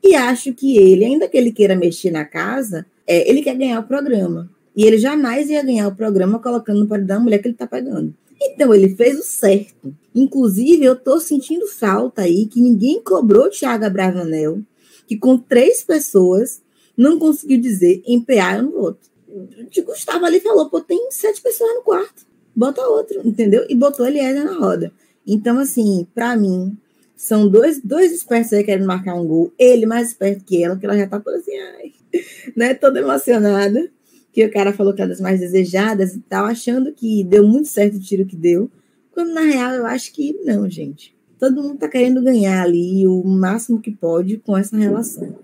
E 0.03 0.13
acho 0.13 0.53
que 0.53 0.77
ele, 0.77 1.03
ainda 1.03 1.27
que 1.27 1.35
ele 1.35 1.51
queira 1.51 1.75
mexer 1.75 2.11
na 2.11 2.23
casa, 2.23 2.85
é, 3.07 3.27
ele 3.27 3.41
quer 3.41 3.55
ganhar 3.55 3.79
o 3.79 3.87
programa. 3.87 4.47
E 4.75 4.83
ele 4.83 4.99
jamais 4.99 5.49
ia 5.49 5.63
ganhar 5.63 5.87
o 5.87 5.95
programa 5.95 6.37
colocando 6.37 6.81
no 6.81 6.87
paredão 6.87 7.17
a 7.17 7.21
mulher 7.21 7.39
que 7.39 7.47
ele 7.47 7.55
tá 7.55 7.65
pegando. 7.65 8.13
Então, 8.39 8.71
ele 8.73 8.95
fez 8.95 9.17
o 9.19 9.23
certo. 9.23 9.95
Inclusive, 10.13 10.83
eu 10.83 10.93
estou 10.93 11.19
sentindo 11.19 11.65
falta 11.67 12.21
aí 12.21 12.45
que 12.45 12.61
ninguém 12.61 13.01
cobrou 13.01 13.49
Thiago 13.49 13.89
Bravanel, 13.89 14.61
que 15.07 15.17
com 15.17 15.37
três 15.37 15.81
pessoas 15.81 16.61
não 16.95 17.17
conseguiu 17.17 17.59
dizer 17.59 18.03
em 18.05 18.21
PA 18.21 18.61
no 18.61 18.77
outro. 18.77 19.09
O 19.27 19.83
Gustavo 19.83 20.25
ali 20.25 20.39
falou, 20.39 20.69
pô, 20.69 20.79
tem 20.81 21.09
sete 21.09 21.41
pessoas 21.41 21.73
no 21.75 21.81
quarto. 21.81 22.25
Bota 22.55 22.81
outro, 22.87 23.21
entendeu? 23.25 23.65
E 23.69 23.75
botou 23.75 24.05
Eliezer 24.05 24.45
na 24.45 24.53
roda. 24.53 24.91
Então, 25.27 25.59
assim, 25.59 26.07
para 26.13 26.35
mim, 26.37 26.77
são 27.15 27.47
dois, 27.47 27.81
dois 27.83 28.11
espertos 28.13 28.53
aí 28.53 28.63
querendo 28.63 28.85
marcar 28.85 29.15
um 29.15 29.25
gol. 29.25 29.53
Ele 29.57 29.85
mais 29.85 30.09
esperto 30.09 30.43
que 30.43 30.63
ela, 30.63 30.77
que 30.77 30.85
ela 30.85 30.97
já 30.97 31.07
tá 31.07 31.19
toda 31.19 31.37
assim, 31.37 31.57
ai, 31.57 31.93
né? 32.55 32.73
Toda 32.73 32.99
emocionada 32.99 33.89
que 34.35 34.45
o 34.45 34.51
cara 34.51 34.73
falou 34.73 34.93
que 34.93 35.01
era 35.01 35.09
das 35.09 35.21
mais 35.21 35.39
desejadas 35.39 36.13
e 36.13 36.19
tal, 36.19 36.45
achando 36.45 36.91
que 36.91 37.23
deu 37.23 37.47
muito 37.47 37.69
certo 37.69 37.95
o 37.95 38.01
tiro 38.01 38.25
que 38.25 38.35
deu, 38.35 38.69
quando 39.13 39.33
na 39.33 39.39
real 39.39 39.71
eu 39.71 39.85
acho 39.85 40.11
que 40.11 40.33
não, 40.43 40.69
gente. 40.69 41.15
Todo 41.39 41.63
mundo 41.63 41.77
tá 41.77 41.87
querendo 41.87 42.21
ganhar 42.21 42.61
ali 42.61 43.07
o 43.07 43.23
máximo 43.23 43.79
que 43.79 43.91
pode 43.91 44.37
com 44.37 44.57
essa 44.57 44.75
relação. 44.75 45.37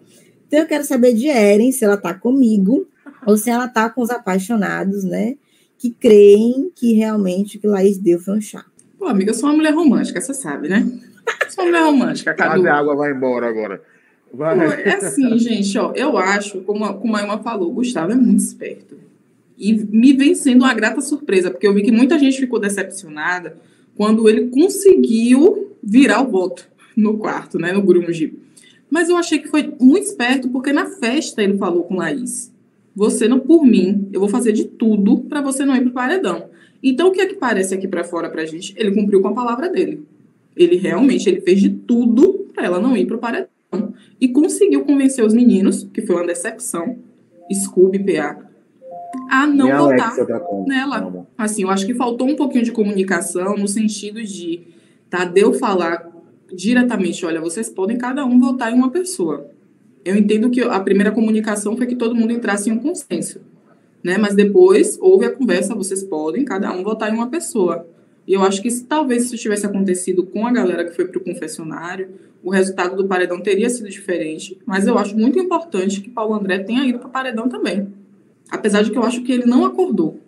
Então 0.45 0.59
eu 0.59 0.67
quero 0.67 0.83
saber 0.83 1.13
de 1.13 1.29
Eren 1.29 1.71
se 1.71 1.85
ela 1.85 1.95
tá 1.95 2.13
comigo 2.13 2.85
ou 3.25 3.37
se 3.37 3.49
ela 3.49 3.65
tá 3.65 3.89
com 3.89 4.01
os 4.01 4.09
apaixonados, 4.09 5.05
né? 5.05 5.37
Que 5.81 5.89
creem 5.89 6.71
que 6.75 6.93
realmente 6.93 7.57
o 7.57 7.59
que 7.59 7.65
Laís 7.65 7.97
deu 7.97 8.19
foi 8.19 8.37
um 8.37 8.41
chá. 8.41 8.63
Pô, 8.99 9.07
amiga, 9.07 9.31
eu 9.31 9.33
sou 9.33 9.49
uma 9.49 9.55
mulher 9.55 9.73
romântica, 9.73 10.21
você 10.21 10.31
sabe, 10.31 10.69
né? 10.69 10.87
sou 11.49 11.63
uma 11.63 11.71
mulher 11.71 11.83
romântica, 11.83 12.35
Cadu. 12.35 12.67
a 12.67 12.73
água 12.75 12.95
vai 12.95 13.11
embora 13.11 13.47
agora. 13.49 13.81
Vai. 14.31 14.59
É 14.83 14.93
assim, 14.97 15.39
gente, 15.39 15.75
ó, 15.79 15.91
eu 15.95 16.19
acho, 16.19 16.61
como 16.61 16.85
a, 16.85 16.93
como 16.93 17.15
a 17.15 17.23
Emma 17.23 17.39
falou, 17.39 17.71
o 17.71 17.73
Gustavo 17.73 18.11
é 18.11 18.15
muito 18.15 18.41
esperto. 18.41 18.95
E 19.57 19.73
me 19.73 20.13
vem 20.13 20.35
sendo 20.35 20.65
uma 20.65 20.73
grata 20.75 21.01
surpresa, 21.01 21.49
porque 21.49 21.65
eu 21.65 21.73
vi 21.73 21.81
que 21.81 21.91
muita 21.91 22.19
gente 22.19 22.37
ficou 22.37 22.59
decepcionada 22.59 23.57
quando 23.95 24.29
ele 24.29 24.49
conseguiu 24.49 25.75
virar 25.81 26.21
o 26.21 26.29
voto 26.29 26.69
no 26.95 27.17
quarto, 27.17 27.57
né, 27.57 27.71
no 27.71 27.81
grunge. 27.81 28.37
Mas 28.87 29.09
eu 29.09 29.17
achei 29.17 29.39
que 29.39 29.47
foi 29.47 29.73
muito 29.79 30.05
esperto, 30.05 30.47
porque 30.47 30.71
na 30.71 30.85
festa 30.85 31.41
ele 31.41 31.57
falou 31.57 31.85
com 31.85 31.95
Laís: 31.95 32.53
Você 32.95 33.27
não, 33.27 33.39
por 33.39 33.63
mim, 33.63 34.09
eu 34.11 34.19
vou 34.19 34.29
fazer 34.29 34.51
de 34.51 34.65
tudo 34.65 35.19
para 35.19 35.41
você 35.41 35.65
não 35.65 35.75
ir 35.75 35.81
pro 35.81 35.91
paredão. 35.91 36.49
Então, 36.83 37.09
o 37.09 37.11
que 37.11 37.21
é 37.21 37.25
que 37.25 37.35
parece 37.35 37.73
aqui 37.73 37.87
para 37.87 38.03
fora 38.03 38.29
pra 38.29 38.45
gente? 38.45 38.73
Ele 38.77 38.91
cumpriu 38.91 39.21
com 39.21 39.29
a 39.29 39.33
palavra 39.33 39.69
dele. 39.69 40.03
Ele 40.55 40.77
realmente 40.77 41.29
ele 41.29 41.41
fez 41.41 41.61
de 41.61 41.69
tudo 41.69 42.47
para 42.53 42.65
ela 42.65 42.79
não 42.79 42.97
ir 42.97 43.05
pro 43.05 43.17
paredão 43.17 43.47
e 44.19 44.27
conseguiu 44.27 44.83
convencer 44.83 45.23
os 45.25 45.33
meninos, 45.33 45.87
que 45.93 46.01
foi 46.01 46.15
uma 46.17 46.27
decepção, 46.27 46.97
Scooby 47.51 47.99
PA, 47.99 48.37
a 49.29 49.47
não 49.47 49.65
Minha 49.65 49.77
votar 49.77 50.15
tá 50.15 50.41
nela. 50.67 51.27
Assim, 51.37 51.63
eu 51.63 51.69
acho 51.69 51.85
que 51.85 51.93
faltou 51.93 52.27
um 52.27 52.35
pouquinho 52.35 52.63
de 52.63 52.71
comunicação 52.71 53.55
no 53.55 53.67
sentido 53.67 54.21
de 54.23 54.61
Tadeu 55.09 55.53
falar 55.53 56.09
diretamente, 56.53 57.25
olha, 57.25 57.41
vocês 57.41 57.69
podem 57.69 57.97
cada 57.97 58.25
um 58.25 58.39
votar 58.39 58.71
em 58.71 58.75
uma 58.75 58.89
pessoa. 58.89 59.49
Eu 60.03 60.15
entendo 60.15 60.49
que 60.49 60.61
a 60.61 60.79
primeira 60.79 61.11
comunicação 61.11 61.77
foi 61.77 61.85
que 61.85 61.95
todo 61.95 62.15
mundo 62.15 62.33
entrasse 62.33 62.69
em 62.69 62.73
um 62.73 62.79
consenso, 62.79 63.41
né? 64.03 64.17
Mas 64.17 64.35
depois 64.35 64.97
houve 64.99 65.25
a 65.25 65.31
conversa, 65.31 65.75
vocês 65.75 66.03
podem 66.03 66.43
cada 66.43 66.71
um 66.73 66.83
votar 66.83 67.11
em 67.11 67.15
uma 67.15 67.29
pessoa. 67.29 67.87
E 68.27 68.33
eu 68.33 68.43
acho 68.43 68.61
que 68.61 68.69
se 68.69 68.85
talvez 68.85 69.25
isso 69.25 69.37
tivesse 69.37 69.65
acontecido 69.65 70.23
com 70.23 70.45
a 70.45 70.51
galera 70.51 70.85
que 70.85 70.95
foi 70.95 71.05
para 71.05 71.17
o 71.17 71.23
confessionário, 71.23 72.09
o 72.43 72.49
resultado 72.49 72.95
do 72.95 73.07
paredão 73.07 73.41
teria 73.41 73.69
sido 73.69 73.89
diferente. 73.89 74.57
Mas 74.65 74.87
eu 74.87 74.97
acho 74.97 75.17
muito 75.17 75.39
importante 75.39 76.01
que 76.01 76.09
Paulo 76.09 76.33
André 76.33 76.59
tenha 76.59 76.85
ido 76.85 76.99
para 76.99 77.07
o 77.07 77.11
paredão 77.11 77.47
também. 77.47 77.87
Apesar 78.49 78.83
de 78.83 78.91
que 78.91 78.97
eu 78.97 79.03
acho 79.03 79.23
que 79.23 79.31
ele 79.31 79.45
não 79.45 79.65
acordou 79.65 80.19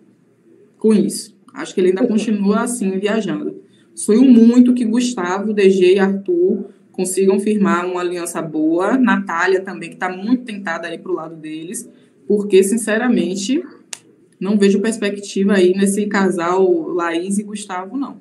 com 0.78 0.92
isso. 0.92 1.34
Acho 1.52 1.74
que 1.74 1.80
ele 1.80 1.88
ainda 1.88 2.06
continua 2.06 2.62
assim, 2.62 2.98
viajando. 2.98 3.62
Sonho 3.94 4.24
muito 4.24 4.74
que 4.74 4.84
Gustavo, 4.84 5.52
DG 5.52 5.94
e 5.94 5.98
Arthur 5.98 6.66
consigam 6.94 7.38
firmar 7.40 7.86
uma 7.86 8.00
aliança 8.00 8.40
boa. 8.40 8.96
Natália 8.96 9.60
também, 9.60 9.90
que 9.90 9.96
está 9.96 10.08
muito 10.08 10.44
tentada 10.44 10.88
aí 10.88 10.96
para 10.96 11.12
o 11.12 11.14
lado 11.14 11.36
deles. 11.36 11.88
Porque, 12.26 12.62
sinceramente, 12.62 13.62
não 14.40 14.56
vejo 14.56 14.80
perspectiva 14.80 15.54
aí 15.54 15.74
nesse 15.74 16.06
casal 16.06 16.88
Laís 16.88 17.38
e 17.38 17.42
Gustavo, 17.42 17.96
não. 17.96 18.16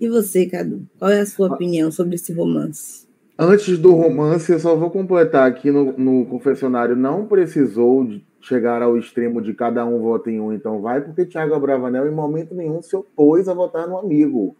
E 0.00 0.08
você, 0.08 0.46
Cadu? 0.46 0.82
Qual 0.98 1.10
é 1.10 1.20
a 1.20 1.26
sua 1.26 1.48
opinião 1.48 1.90
sobre 1.90 2.16
esse 2.16 2.32
romance? 2.32 3.06
Antes 3.38 3.78
do 3.78 3.92
romance, 3.92 4.52
eu 4.52 4.58
só 4.58 4.76
vou 4.76 4.90
completar 4.90 5.48
aqui 5.48 5.70
no, 5.70 5.96
no 5.96 6.26
confessionário. 6.26 6.94
Não 6.94 7.26
precisou 7.26 8.08
chegar 8.40 8.82
ao 8.82 8.98
extremo 8.98 9.40
de 9.40 9.54
cada 9.54 9.84
um 9.86 10.00
vota 10.00 10.30
em 10.30 10.40
um, 10.40 10.52
então 10.52 10.80
vai, 10.80 11.00
porque 11.00 11.24
Thiago 11.24 11.54
Abravanel 11.54 12.08
em 12.08 12.14
momento 12.14 12.54
nenhum 12.54 12.82
se 12.82 12.94
opôs 12.96 13.48
a 13.48 13.54
votar 13.54 13.86
no 13.88 13.96
amigo, 13.96 14.56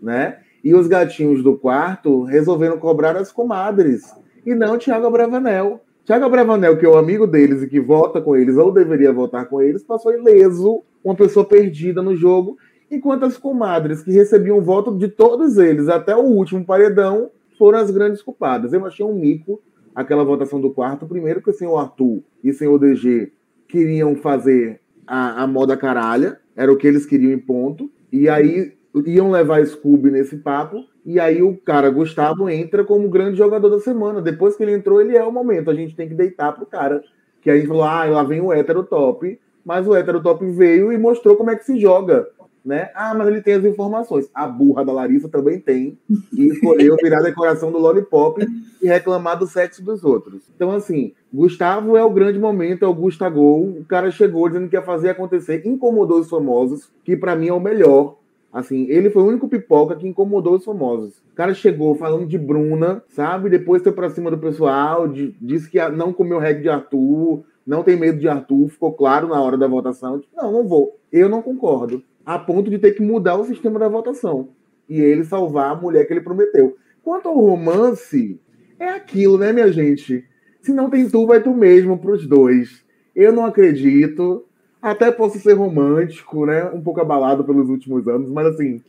né? 0.00 0.38
E 0.66 0.74
os 0.74 0.88
gatinhos 0.88 1.44
do 1.44 1.56
quarto 1.56 2.24
resolveram 2.24 2.76
cobrar 2.76 3.16
as 3.16 3.30
comadres, 3.30 4.12
e 4.44 4.52
não 4.52 4.76
Thiago 4.76 5.06
Abravanel. 5.06 5.80
Thiago 6.04 6.24
Abravanel, 6.24 6.76
que 6.76 6.84
é 6.84 6.88
o 6.88 6.96
amigo 6.96 7.24
deles 7.24 7.62
e 7.62 7.68
que 7.68 7.78
vota 7.78 8.20
com 8.20 8.34
eles, 8.34 8.56
ou 8.56 8.72
deveria 8.72 9.12
votar 9.12 9.48
com 9.48 9.62
eles, 9.62 9.84
passou 9.84 10.12
ileso, 10.12 10.82
uma 11.04 11.14
pessoa 11.14 11.46
perdida 11.46 12.02
no 12.02 12.16
jogo, 12.16 12.58
enquanto 12.90 13.24
as 13.26 13.38
comadres, 13.38 14.02
que 14.02 14.10
recebiam 14.10 14.60
voto 14.60 14.98
de 14.98 15.06
todos 15.06 15.56
eles, 15.56 15.88
até 15.88 16.16
o 16.16 16.24
último 16.24 16.64
paredão, 16.64 17.30
foram 17.56 17.78
as 17.78 17.92
grandes 17.92 18.20
culpadas. 18.20 18.72
Eu 18.72 18.84
achei 18.84 19.06
um 19.06 19.14
mico 19.14 19.62
aquela 19.94 20.24
votação 20.24 20.60
do 20.60 20.72
quarto, 20.72 21.06
primeiro 21.06 21.40
que 21.40 21.50
o 21.50 21.54
senhor 21.54 21.76
Arthur 21.76 22.24
e 22.42 22.50
o 22.50 22.54
senhor 22.54 22.76
DG 22.76 23.30
queriam 23.68 24.16
fazer 24.16 24.80
a, 25.06 25.44
a 25.44 25.46
moda 25.46 25.76
caralha, 25.76 26.40
era 26.56 26.72
o 26.72 26.76
que 26.76 26.88
eles 26.88 27.06
queriam 27.06 27.30
em 27.30 27.38
ponto, 27.38 27.88
e 28.10 28.28
aí 28.28 28.75
iam 29.04 29.30
levar 29.30 29.64
Scooby 29.66 30.10
nesse 30.10 30.36
papo, 30.36 30.84
e 31.04 31.20
aí 31.20 31.42
o 31.42 31.56
cara 31.56 31.90
Gustavo 31.90 32.48
entra 32.48 32.84
como 32.84 33.08
grande 33.08 33.38
jogador 33.38 33.68
da 33.68 33.80
semana. 33.80 34.22
Depois 34.22 34.56
que 34.56 34.62
ele 34.62 34.72
entrou, 34.72 35.00
ele 35.00 35.16
é 35.16 35.24
o 35.24 35.32
momento, 35.32 35.70
a 35.70 35.74
gente 35.74 35.94
tem 35.94 36.08
que 36.08 36.14
deitar 36.14 36.52
pro 36.52 36.66
cara. 36.66 37.02
Que 37.40 37.50
aí 37.50 37.66
falou, 37.66 37.84
ah, 37.84 38.04
lá 38.04 38.22
vem 38.24 38.40
o 38.40 38.52
hétero 38.52 38.82
top, 38.82 39.38
mas 39.64 39.86
o 39.86 39.94
hétero 39.94 40.22
top 40.22 40.44
veio 40.50 40.92
e 40.92 40.98
mostrou 40.98 41.36
como 41.36 41.50
é 41.50 41.56
que 41.56 41.64
se 41.64 41.78
joga 41.78 42.26
né? 42.66 42.90
Ah, 42.96 43.14
mas 43.14 43.28
ele 43.28 43.40
tem 43.40 43.54
as 43.54 43.64
informações. 43.64 44.28
A 44.34 44.44
burra 44.48 44.84
da 44.84 44.92
Larissa 44.92 45.28
também 45.28 45.60
tem. 45.60 45.96
E 46.32 46.48
escolheu 46.48 46.96
virar 47.00 47.22
decoração 47.22 47.70
do 47.70 47.78
Lollipop 47.78 48.44
e 48.82 48.88
reclamar 48.88 49.38
do 49.38 49.46
sexo 49.46 49.84
dos 49.84 50.02
outros. 50.02 50.42
Então, 50.54 50.72
assim, 50.72 51.12
Gustavo 51.32 51.96
é 51.96 52.02
o 52.02 52.10
grande 52.10 52.40
momento, 52.40 52.84
é 52.84 52.88
o 52.88 52.92
Gustagol. 52.92 53.62
O 53.62 53.84
cara 53.84 54.10
chegou 54.10 54.48
dizendo 54.48 54.68
que 54.68 54.74
ia 54.74 54.82
fazer 54.82 55.10
acontecer, 55.10 55.64
incomodou 55.64 56.18
os 56.18 56.28
famosos, 56.28 56.90
que 57.04 57.16
para 57.16 57.36
mim 57.36 57.46
é 57.46 57.52
o 57.52 57.60
melhor. 57.60 58.16
Assim, 58.52 58.86
ele 58.88 59.10
foi 59.10 59.22
o 59.22 59.26
único 59.26 59.48
pipoca 59.48 59.96
que 59.96 60.08
incomodou 60.08 60.54
os 60.54 60.64
famosos. 60.64 61.18
O 61.32 61.34
cara 61.34 61.52
chegou 61.52 61.94
falando 61.94 62.26
de 62.26 62.38
Bruna, 62.38 63.02
sabe? 63.08 63.50
Depois 63.50 63.82
foi 63.82 63.92
pra 63.92 64.08
cima 64.08 64.30
do 64.30 64.38
pessoal, 64.38 65.06
de, 65.06 65.36
disse 65.40 65.70
que 65.70 65.78
não 65.90 66.12
comeu 66.12 66.38
reggae 66.38 66.62
de 66.62 66.68
Arthur, 66.68 67.44
não 67.66 67.82
tem 67.82 67.96
medo 67.96 68.18
de 68.18 68.28
Arthur, 68.28 68.68
ficou 68.68 68.92
claro 68.92 69.28
na 69.28 69.40
hora 69.42 69.58
da 69.58 69.66
votação. 69.66 70.22
Não, 70.34 70.52
não 70.52 70.66
vou. 70.66 70.98
Eu 71.12 71.28
não 71.28 71.42
concordo 71.42 72.02
a 72.24 72.38
ponto 72.38 72.70
de 72.70 72.78
ter 72.78 72.92
que 72.92 73.02
mudar 73.02 73.36
o 73.36 73.44
sistema 73.44 73.78
da 73.78 73.88
votação 73.88 74.48
e 74.88 75.00
ele 75.00 75.24
salvar 75.24 75.72
a 75.72 75.74
mulher 75.74 76.06
que 76.06 76.12
ele 76.12 76.20
prometeu. 76.20 76.76
Quanto 77.02 77.28
ao 77.28 77.38
romance, 77.38 78.40
é 78.78 78.88
aquilo, 78.88 79.38
né, 79.38 79.52
minha 79.52 79.70
gente? 79.72 80.24
Se 80.60 80.72
não 80.72 80.90
tem 80.90 81.08
tu, 81.08 81.26
vai 81.26 81.42
tu 81.42 81.54
mesmo 81.54 81.98
para 81.98 82.12
os 82.12 82.26
dois. 82.26 82.84
Eu 83.14 83.32
não 83.32 83.44
acredito. 83.44 84.44
Até 84.86 85.10
posso 85.10 85.40
ser 85.40 85.54
romântico, 85.54 86.46
né? 86.46 86.70
Um 86.72 86.80
pouco 86.80 87.00
abalado 87.00 87.42
pelos 87.42 87.68
últimos 87.68 88.06
anos, 88.06 88.30
mas 88.30 88.46
assim, 88.46 88.80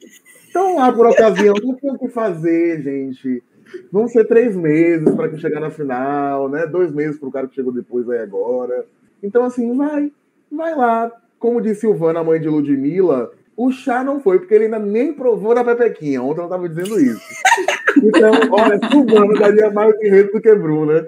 estão 0.46 0.76
lá 0.76 0.92
por 0.92 1.08
ocasião, 1.08 1.56
não 1.64 1.74
tem 1.74 1.90
o 1.90 1.98
que 1.98 2.08
fazer, 2.08 2.84
gente. 2.84 3.42
Vão 3.92 4.08
ser 4.08 4.26
três 4.26 4.56
meses 4.56 5.10
para 5.16 5.28
que 5.28 5.40
chegar 5.40 5.60
na 5.60 5.72
final, 5.72 6.50
né? 6.50 6.68
Dois 6.68 6.94
meses 6.94 7.18
para 7.18 7.28
o 7.28 7.32
cara 7.32 7.48
que 7.48 7.56
chegou 7.56 7.74
depois 7.74 8.08
aí 8.12 8.20
agora. 8.20 8.86
Então, 9.24 9.44
assim, 9.44 9.76
vai, 9.76 10.12
vai 10.52 10.76
lá, 10.76 11.12
como 11.40 11.60
disse 11.60 11.82
Silvana, 11.82 12.20
a 12.20 12.24
mãe 12.24 12.40
de 12.40 12.48
Ludmilla, 12.48 13.32
o 13.56 13.72
chá 13.72 14.04
não 14.04 14.20
foi, 14.20 14.38
porque 14.38 14.54
ele 14.54 14.66
ainda 14.66 14.78
nem 14.78 15.12
provou 15.12 15.56
da 15.56 15.64
Pepequinha. 15.64 16.22
Ontem 16.22 16.42
ela 16.42 16.46
estava 16.46 16.70
dizendo 16.70 17.00
isso. 17.00 17.26
Então, 18.04 18.34
olha, 18.52 18.80
Silvana 18.88 19.34
daria 19.34 19.72
mais 19.72 19.98
dinheiro 19.98 20.32
do 20.32 20.40
que 20.40 20.54
Bruna. 20.54 21.08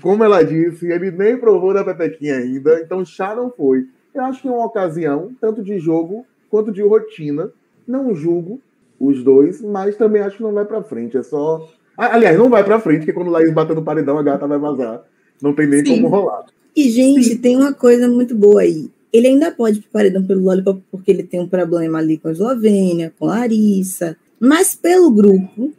Como 0.00 0.22
ela 0.22 0.44
disse, 0.44 0.86
ele 0.86 1.10
nem 1.10 1.36
provou 1.36 1.74
da 1.74 1.82
Pepequinha 1.82 2.36
ainda, 2.36 2.80
então 2.80 3.04
chá 3.04 3.34
não 3.34 3.50
foi. 3.50 3.84
Eu 4.14 4.22
acho 4.24 4.42
que 4.42 4.48
é 4.48 4.50
uma 4.50 4.66
ocasião, 4.66 5.30
tanto 5.40 5.62
de 5.62 5.78
jogo 5.78 6.24
quanto 6.50 6.72
de 6.72 6.82
rotina. 6.82 7.50
Não 7.86 8.14
julgo 8.14 8.60
os 8.98 9.22
dois, 9.22 9.60
mas 9.62 9.96
também 9.96 10.22
acho 10.22 10.38
que 10.38 10.42
não 10.42 10.52
vai 10.52 10.64
para 10.64 10.82
frente. 10.82 11.16
É 11.16 11.22
só. 11.22 11.68
Aliás, 11.96 12.38
não 12.38 12.48
vai 12.48 12.64
para 12.64 12.80
frente, 12.80 13.00
porque 13.00 13.12
quando 13.12 13.28
o 13.28 13.30
Laís 13.30 13.52
bater 13.52 13.74
no 13.74 13.82
paredão, 13.82 14.18
a 14.18 14.22
gata 14.22 14.46
vai 14.46 14.58
vazar. 14.58 15.02
Não 15.42 15.54
tem 15.54 15.66
nem 15.66 15.84
Sim. 15.84 15.96
como 15.96 16.08
rolar. 16.08 16.46
E, 16.74 16.90
gente, 16.90 17.30
Sim. 17.30 17.38
tem 17.38 17.56
uma 17.56 17.72
coisa 17.72 18.08
muito 18.08 18.34
boa 18.34 18.60
aí. 18.60 18.90
Ele 19.12 19.28
ainda 19.28 19.50
pode 19.50 19.78
ir 19.78 19.82
pro 19.82 19.90
paredão 19.90 20.24
pelo 20.24 20.42
Lollipop 20.42 20.82
porque 20.90 21.10
ele 21.10 21.22
tem 21.22 21.40
um 21.40 21.48
problema 21.48 21.98
ali 21.98 22.18
com 22.18 22.28
a 22.28 22.32
Eslovênia, 22.32 23.12
com 23.18 23.26
a 23.26 23.38
Larissa. 23.38 24.16
Mas 24.38 24.74
pelo 24.74 25.10
grupo, 25.10 25.72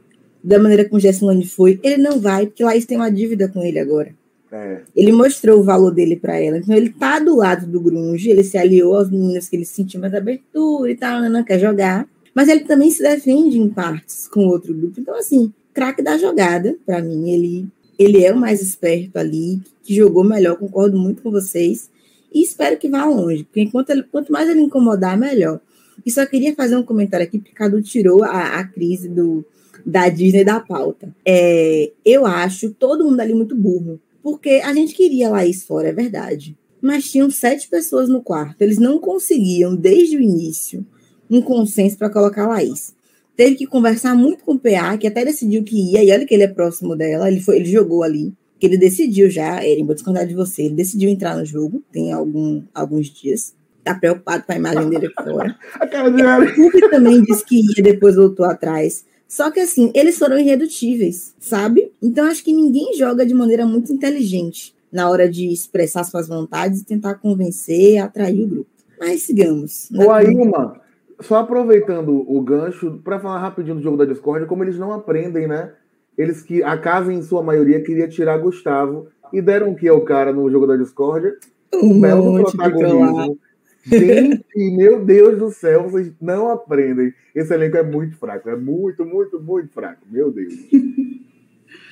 da 0.43 0.59
maneira 0.59 0.87
como 0.87 0.99
Jessilane 0.99 1.45
foi, 1.45 1.79
ele 1.83 1.97
não 1.97 2.19
vai, 2.19 2.47
porque 2.47 2.63
Laís 2.63 2.85
tem 2.85 2.97
uma 2.97 3.11
dívida 3.11 3.47
com 3.47 3.63
ele 3.63 3.79
agora. 3.79 4.13
É. 4.51 4.81
Ele 4.95 5.11
mostrou 5.11 5.59
o 5.59 5.63
valor 5.63 5.91
dele 5.91 6.15
para 6.15 6.39
ela. 6.39 6.57
Então 6.57 6.75
ele 6.75 6.89
tá 6.89 7.19
do 7.19 7.35
lado 7.35 7.67
do 7.67 7.79
Grunge, 7.79 8.29
ele 8.29 8.43
se 8.43 8.57
aliou 8.57 8.95
aos 8.95 9.09
meninos 9.09 9.47
que 9.47 9.55
ele 9.55 9.65
sentiu 9.65 9.99
mais 9.99 10.13
abertura 10.13 10.91
e 10.91 10.95
tal, 10.95 11.21
não, 11.21 11.29
não 11.29 11.43
quer 11.43 11.59
jogar. 11.59 12.07
Mas 12.33 12.47
ele 12.47 12.61
também 12.61 12.89
se 12.89 13.01
defende 13.01 13.59
em 13.59 13.69
partes 13.69 14.27
com 14.27 14.45
outro 14.47 14.73
grupo. 14.73 14.99
Então, 14.99 15.15
assim, 15.15 15.53
craque 15.73 16.01
da 16.01 16.17
jogada, 16.17 16.75
para 16.85 17.01
mim, 17.01 17.29
ele, 17.29 17.67
ele 17.97 18.23
é 18.23 18.33
o 18.33 18.37
mais 18.37 18.61
esperto 18.61 19.17
ali, 19.17 19.61
que 19.83 19.95
jogou 19.95 20.23
melhor, 20.23 20.57
concordo 20.57 20.97
muito 20.97 21.21
com 21.21 21.31
vocês. 21.31 21.89
E 22.33 22.43
espero 22.43 22.77
que 22.77 22.89
vá 22.89 23.05
longe, 23.05 23.43
porque 23.43 23.61
enquanto 23.61 23.89
ele, 23.89 24.03
quanto 24.03 24.31
mais 24.31 24.47
ele 24.47 24.61
incomodar, 24.61 25.17
melhor. 25.17 25.59
E 26.05 26.11
só 26.11 26.25
queria 26.25 26.55
fazer 26.55 26.75
um 26.77 26.83
comentário 26.83 27.25
aqui, 27.25 27.39
porque 27.39 27.53
Cadu 27.53 27.81
tirou 27.81 28.23
a, 28.23 28.59
a 28.59 28.63
crise 28.63 29.09
do, 29.09 29.43
da 29.85 30.07
Disney 30.09 30.43
da 30.43 30.59
pauta. 30.59 31.13
É, 31.25 31.91
eu 32.05 32.25
acho 32.25 32.71
todo 32.71 33.03
mundo 33.03 33.19
ali 33.19 33.33
muito 33.33 33.55
burro, 33.55 33.99
porque 34.21 34.61
a 34.63 34.73
gente 34.73 34.93
queria 34.93 35.29
Laís 35.29 35.63
fora, 35.63 35.89
é 35.89 35.93
verdade. 35.93 36.57
Mas 36.81 37.09
tinham 37.11 37.29
sete 37.29 37.67
pessoas 37.69 38.07
no 38.07 38.21
quarto. 38.21 38.61
Eles 38.61 38.77
não 38.77 38.99
conseguiam, 38.99 39.75
desde 39.75 40.17
o 40.17 40.21
início, 40.21 40.85
um 41.29 41.41
consenso 41.41 41.97
para 41.97 42.09
colocar 42.09 42.47
Laís. 42.47 42.93
Teve 43.35 43.55
que 43.55 43.65
conversar 43.65 44.15
muito 44.15 44.43
com 44.43 44.53
o 44.53 44.59
PA, 44.59 44.97
que 44.97 45.07
até 45.07 45.23
decidiu 45.23 45.63
que 45.63 45.91
ia, 45.91 46.03
e 46.03 46.11
olha 46.11 46.25
que 46.25 46.33
ele 46.33 46.43
é 46.43 46.47
próximo 46.47 46.95
dela, 46.95 47.29
ele, 47.29 47.39
foi, 47.39 47.57
ele 47.57 47.65
jogou 47.65 48.03
ali 48.03 48.33
que 48.59 48.65
ele 48.67 48.77
decidiu 48.77 49.29
já, 49.29 49.65
ele 49.65 49.83
vou 49.83 49.95
descontar 49.95 50.27
de 50.27 50.35
você, 50.35 50.63
ele 50.63 50.75
decidiu 50.75 51.09
entrar 51.09 51.35
no 51.37 51.45
jogo, 51.45 51.81
tem 51.91 52.11
algum, 52.11 52.61
alguns 52.73 53.07
dias. 53.07 53.55
Tá 53.81 53.95
preocupado 53.95 54.43
com 54.43 54.51
a 54.51 54.55
imagem 54.57 54.89
dele 54.89 55.09
fora. 55.15 55.55
o 55.81 56.89
também 56.89 57.23
disse 57.23 57.45
que 57.45 57.61
ia, 57.61 57.81
depois 57.81 58.15
voltou 58.15 58.45
atrás. 58.45 59.05
Só 59.29 59.49
que 59.51 59.61
assim, 59.61 59.91
eles 59.95 60.19
foram 60.19 60.37
irredutíveis, 60.37 61.33
sabe? 61.39 61.91
Então 62.01 62.25
acho 62.25 62.43
que 62.43 62.51
ninguém 62.51 62.93
joga 62.97 63.25
de 63.25 63.33
maneira 63.33 63.65
muito 63.65 63.93
inteligente 63.93 64.75
na 64.91 65.09
hora 65.09 65.29
de 65.29 65.53
expressar 65.53 66.03
suas 66.03 66.27
vontades 66.27 66.81
e 66.81 66.85
tentar 66.85 67.15
convencer, 67.15 67.99
atrair 67.99 68.43
o 68.43 68.47
grupo. 68.47 68.69
Mas 68.99 69.21
sigamos. 69.21 69.87
Né? 69.91 70.05
Ô, 70.05 70.11
Ailma, 70.11 70.81
só 71.21 71.37
aproveitando 71.37 72.25
o 72.27 72.41
gancho, 72.41 72.99
para 73.03 73.19
falar 73.19 73.39
rapidinho 73.39 73.75
do 73.75 73.81
jogo 73.81 73.95
da 73.95 74.03
Discord, 74.03 74.45
como 74.47 74.63
eles 74.63 74.77
não 74.77 74.91
aprendem, 74.91 75.47
né? 75.47 75.71
eles 76.19 76.41
que 76.41 76.61
a 76.61 76.77
casa 76.77 77.13
em 77.13 77.23
sua 77.23 77.41
maioria 77.41 77.81
queria 77.81 78.05
tirar 78.05 78.37
Gustavo 78.39 79.07
e 79.31 79.41
deram 79.41 79.71
o 79.71 79.75
que 79.75 79.87
ao 79.87 80.01
cara 80.01 80.33
no 80.33 80.51
jogo 80.51 80.67
da 80.67 80.75
discórdia? 80.75 81.33
Um, 81.73 81.93
um 81.93 82.01
belo 82.01 82.43
protagonismo. 82.43 83.39
Gente, 83.85 84.43
meu 84.55 85.03
Deus 85.03 85.37
do 85.37 85.51
céu, 85.51 85.89
vocês 85.89 86.11
não 86.21 86.49
aprendem. 86.49 87.13
Esse 87.33 87.53
elenco 87.53 87.77
é 87.77 87.83
muito 87.83 88.17
fraco, 88.17 88.49
é 88.49 88.55
muito, 88.55 89.05
muito, 89.05 89.39
muito 89.39 89.69
fraco. 89.73 90.01
Meu 90.09 90.31
Deus. 90.31 90.53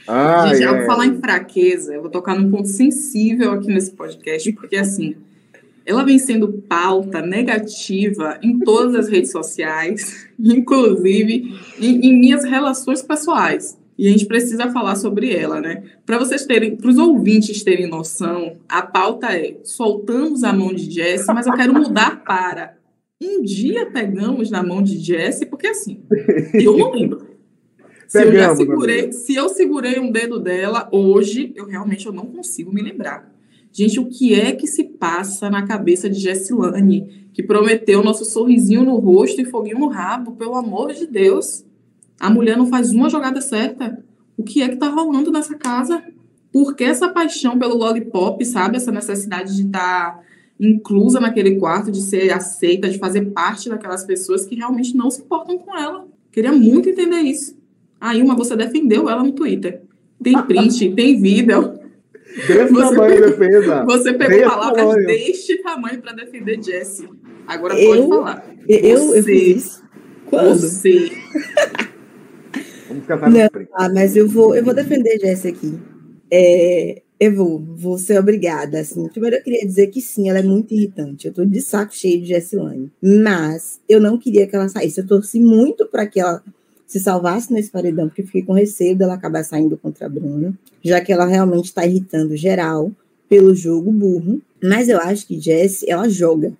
Ai, 0.07 0.55
Gente, 0.55 0.63
é. 0.63 0.67
ao 0.67 0.85
falar 0.85 1.05
em 1.05 1.19
fraqueza, 1.19 1.93
eu 1.93 2.01
vou 2.01 2.09
tocar 2.09 2.35
num 2.39 2.49
ponto 2.49 2.67
sensível 2.67 3.51
aqui 3.51 3.67
nesse 3.67 3.91
podcast, 3.91 4.51
porque 4.53 4.77
assim, 4.77 5.17
ela 5.85 6.03
vem 6.03 6.17
sendo 6.17 6.47
pauta 6.67 7.21
negativa 7.21 8.39
em 8.41 8.59
todas 8.59 8.95
as 8.95 9.09
redes 9.09 9.31
sociais, 9.31 10.27
inclusive 10.39 11.53
em, 11.79 12.07
em 12.07 12.19
minhas 12.19 12.45
relações 12.45 13.01
pessoais. 13.01 13.77
E 13.97 14.07
a 14.07 14.11
gente 14.11 14.25
precisa 14.25 14.71
falar 14.71 14.95
sobre 14.95 15.33
ela, 15.33 15.59
né? 15.59 15.83
Para 16.05 16.19
vocês 16.19 16.45
terem, 16.45 16.75
para 16.75 16.89
os 16.89 16.97
ouvintes 16.97 17.63
terem 17.63 17.87
noção, 17.87 18.57
a 18.69 18.81
pauta 18.81 19.35
é: 19.35 19.57
soltamos 19.63 20.43
a 20.43 20.53
mão 20.53 20.73
de 20.73 20.91
Jesse, 20.91 21.33
mas 21.33 21.47
eu 21.47 21.53
quero 21.53 21.73
mudar 21.73 22.23
para 22.23 22.77
um 23.21 23.41
dia 23.41 23.87
pegamos 23.87 24.51
na 24.51 24.61
mão 24.61 24.81
de 24.81 24.97
Jesse, 24.99 25.45
porque 25.45 25.67
assim, 25.67 26.03
eu 26.53 26.77
não 26.77 26.91
lembro. 26.91 27.25
Se 28.07 28.23
eu, 28.23 28.31
já 28.31 28.55
segurei, 28.55 29.11
se 29.11 29.35
eu 29.35 29.49
segurei 29.49 29.99
um 29.99 30.09
dedo 30.09 30.39
dela 30.39 30.87
hoje, 30.93 31.51
eu 31.57 31.65
realmente 31.65 32.05
eu 32.05 32.13
não 32.13 32.25
consigo 32.25 32.73
me 32.73 32.81
lembrar. 32.81 33.29
Gente, 33.69 33.99
o 33.99 34.05
que 34.05 34.33
é 34.33 34.53
que 34.53 34.65
se 34.65 34.85
passa 34.85 35.49
na 35.49 35.67
cabeça 35.67 36.09
de 36.09 36.17
Jessilane, 36.17 37.27
que 37.33 37.43
prometeu 37.43 38.01
nosso 38.01 38.23
sorrisinho 38.23 38.85
no 38.85 38.95
rosto 38.95 39.41
e 39.41 39.45
foguinho 39.45 39.79
no 39.79 39.89
rabo, 39.89 40.37
pelo 40.37 40.55
amor 40.55 40.93
de 40.93 41.05
Deus? 41.05 41.65
A 42.19 42.29
mulher 42.29 42.57
não 42.57 42.67
faz 42.67 42.91
uma 42.91 43.09
jogada 43.09 43.41
certa. 43.41 44.03
O 44.37 44.43
que 44.43 44.61
é 44.61 44.69
que 44.69 44.75
tá 44.75 44.89
rolando 44.89 45.31
nessa 45.31 45.55
casa? 45.55 46.03
Por 46.51 46.75
que 46.75 46.83
essa 46.83 47.09
paixão 47.09 47.57
pelo 47.57 47.75
lollipop, 47.75 48.43
sabe? 48.45 48.77
Essa 48.77 48.91
necessidade 48.91 49.55
de 49.55 49.63
estar 49.63 50.15
tá 50.15 50.19
inclusa 50.59 51.19
naquele 51.19 51.57
quarto, 51.57 51.91
de 51.91 52.01
ser 52.01 52.31
aceita, 52.31 52.89
de 52.89 52.97
fazer 52.97 53.25
parte 53.25 53.69
daquelas 53.69 54.03
pessoas 54.03 54.45
que 54.45 54.55
realmente 54.55 54.95
não 54.95 55.09
se 55.09 55.21
importam 55.21 55.57
com 55.57 55.77
ela. 55.77 56.07
Queria 56.31 56.51
muito 56.51 56.89
entender 56.89 57.21
isso. 57.21 57.55
Aí, 57.99 58.21
uma, 58.21 58.35
você 58.35 58.55
defendeu 58.55 59.09
ela 59.09 59.23
no 59.23 59.31
Twitter. 59.31 59.81
Tem 60.21 60.33
print, 60.45 60.93
tem 60.93 61.19
vídeo. 61.19 61.79
Desse 62.47 62.73
você 62.73 62.95
tamanho 62.95 63.13
pegou, 63.15 63.29
defesa. 63.29 63.85
Você 63.85 64.13
pegou 64.13 64.37
Desse 64.37 64.49
palavras 64.49 64.85
tamanho. 64.85 65.07
deste 65.07 65.57
tamanho 65.63 66.01
para 66.01 66.13
defender 66.13 66.63
Jesse. 66.63 67.09
Agora 67.47 67.79
eu, 67.79 67.89
pode 67.89 68.09
falar. 68.09 68.55
Eu, 68.67 68.99
você, 68.99 69.19
eu 69.19 69.23
fiz 69.23 69.83
Quando? 70.25 70.59
Você. 70.59 71.11
Não, 73.29 73.67
ah, 73.73 73.89
mas 73.89 74.15
eu 74.15 74.27
vou, 74.27 74.55
eu 74.55 74.63
vou 74.63 74.73
defender 74.73 75.19
Jesse 75.19 75.47
aqui. 75.47 75.77
É, 76.31 77.01
eu 77.19 77.35
vou, 77.35 77.59
vou 77.59 77.97
ser 77.97 78.19
obrigada. 78.19 78.79
Assim. 78.79 79.07
Primeiro, 79.07 79.37
eu 79.37 79.43
queria 79.43 79.65
dizer 79.65 79.87
que 79.87 80.01
sim, 80.01 80.29
ela 80.29 80.39
é 80.39 80.43
muito 80.43 80.73
irritante. 80.73 81.27
Eu 81.27 81.33
tô 81.33 81.45
de 81.45 81.61
saco 81.61 81.95
cheio 81.95 82.21
de 82.21 82.27
Jessilane. 82.27 82.91
Mas 83.01 83.79
eu 83.87 83.99
não 83.99 84.17
queria 84.17 84.47
que 84.47 84.55
ela 84.55 84.69
saísse. 84.69 84.99
Eu 84.99 85.07
torci 85.07 85.39
muito 85.39 85.85
para 85.85 86.05
que 86.05 86.19
ela 86.19 86.43
se 86.85 86.99
salvasse 86.99 87.51
nesse 87.51 87.69
paredão, 87.69 88.07
porque 88.07 88.23
fiquei 88.23 88.43
com 88.43 88.53
receio 88.53 88.95
dela 88.95 89.15
acabar 89.15 89.43
saindo 89.43 89.77
contra 89.77 90.05
a 90.05 90.09
Bruna, 90.09 90.57
já 90.81 91.01
que 91.01 91.11
ela 91.11 91.25
realmente 91.25 91.65
está 91.65 91.85
irritando 91.85 92.35
geral 92.37 92.91
pelo 93.27 93.53
jogo 93.53 93.91
burro. 93.91 94.41
Mas 94.63 94.87
eu 94.87 94.97
acho 94.99 95.27
que 95.27 95.39
Jessie, 95.39 95.89
ela 95.89 96.07
joga. 96.07 96.53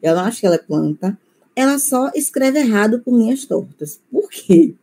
Eu 0.00 0.14
não 0.14 0.22
acho 0.22 0.40
que 0.40 0.46
ela 0.46 0.54
é 0.54 0.58
planta. 0.58 1.18
Ela 1.54 1.78
só 1.78 2.10
escreve 2.14 2.60
errado 2.60 3.00
por 3.00 3.18
linhas 3.18 3.44
tortas. 3.44 4.00
Por 4.10 4.30
quê? 4.30 4.74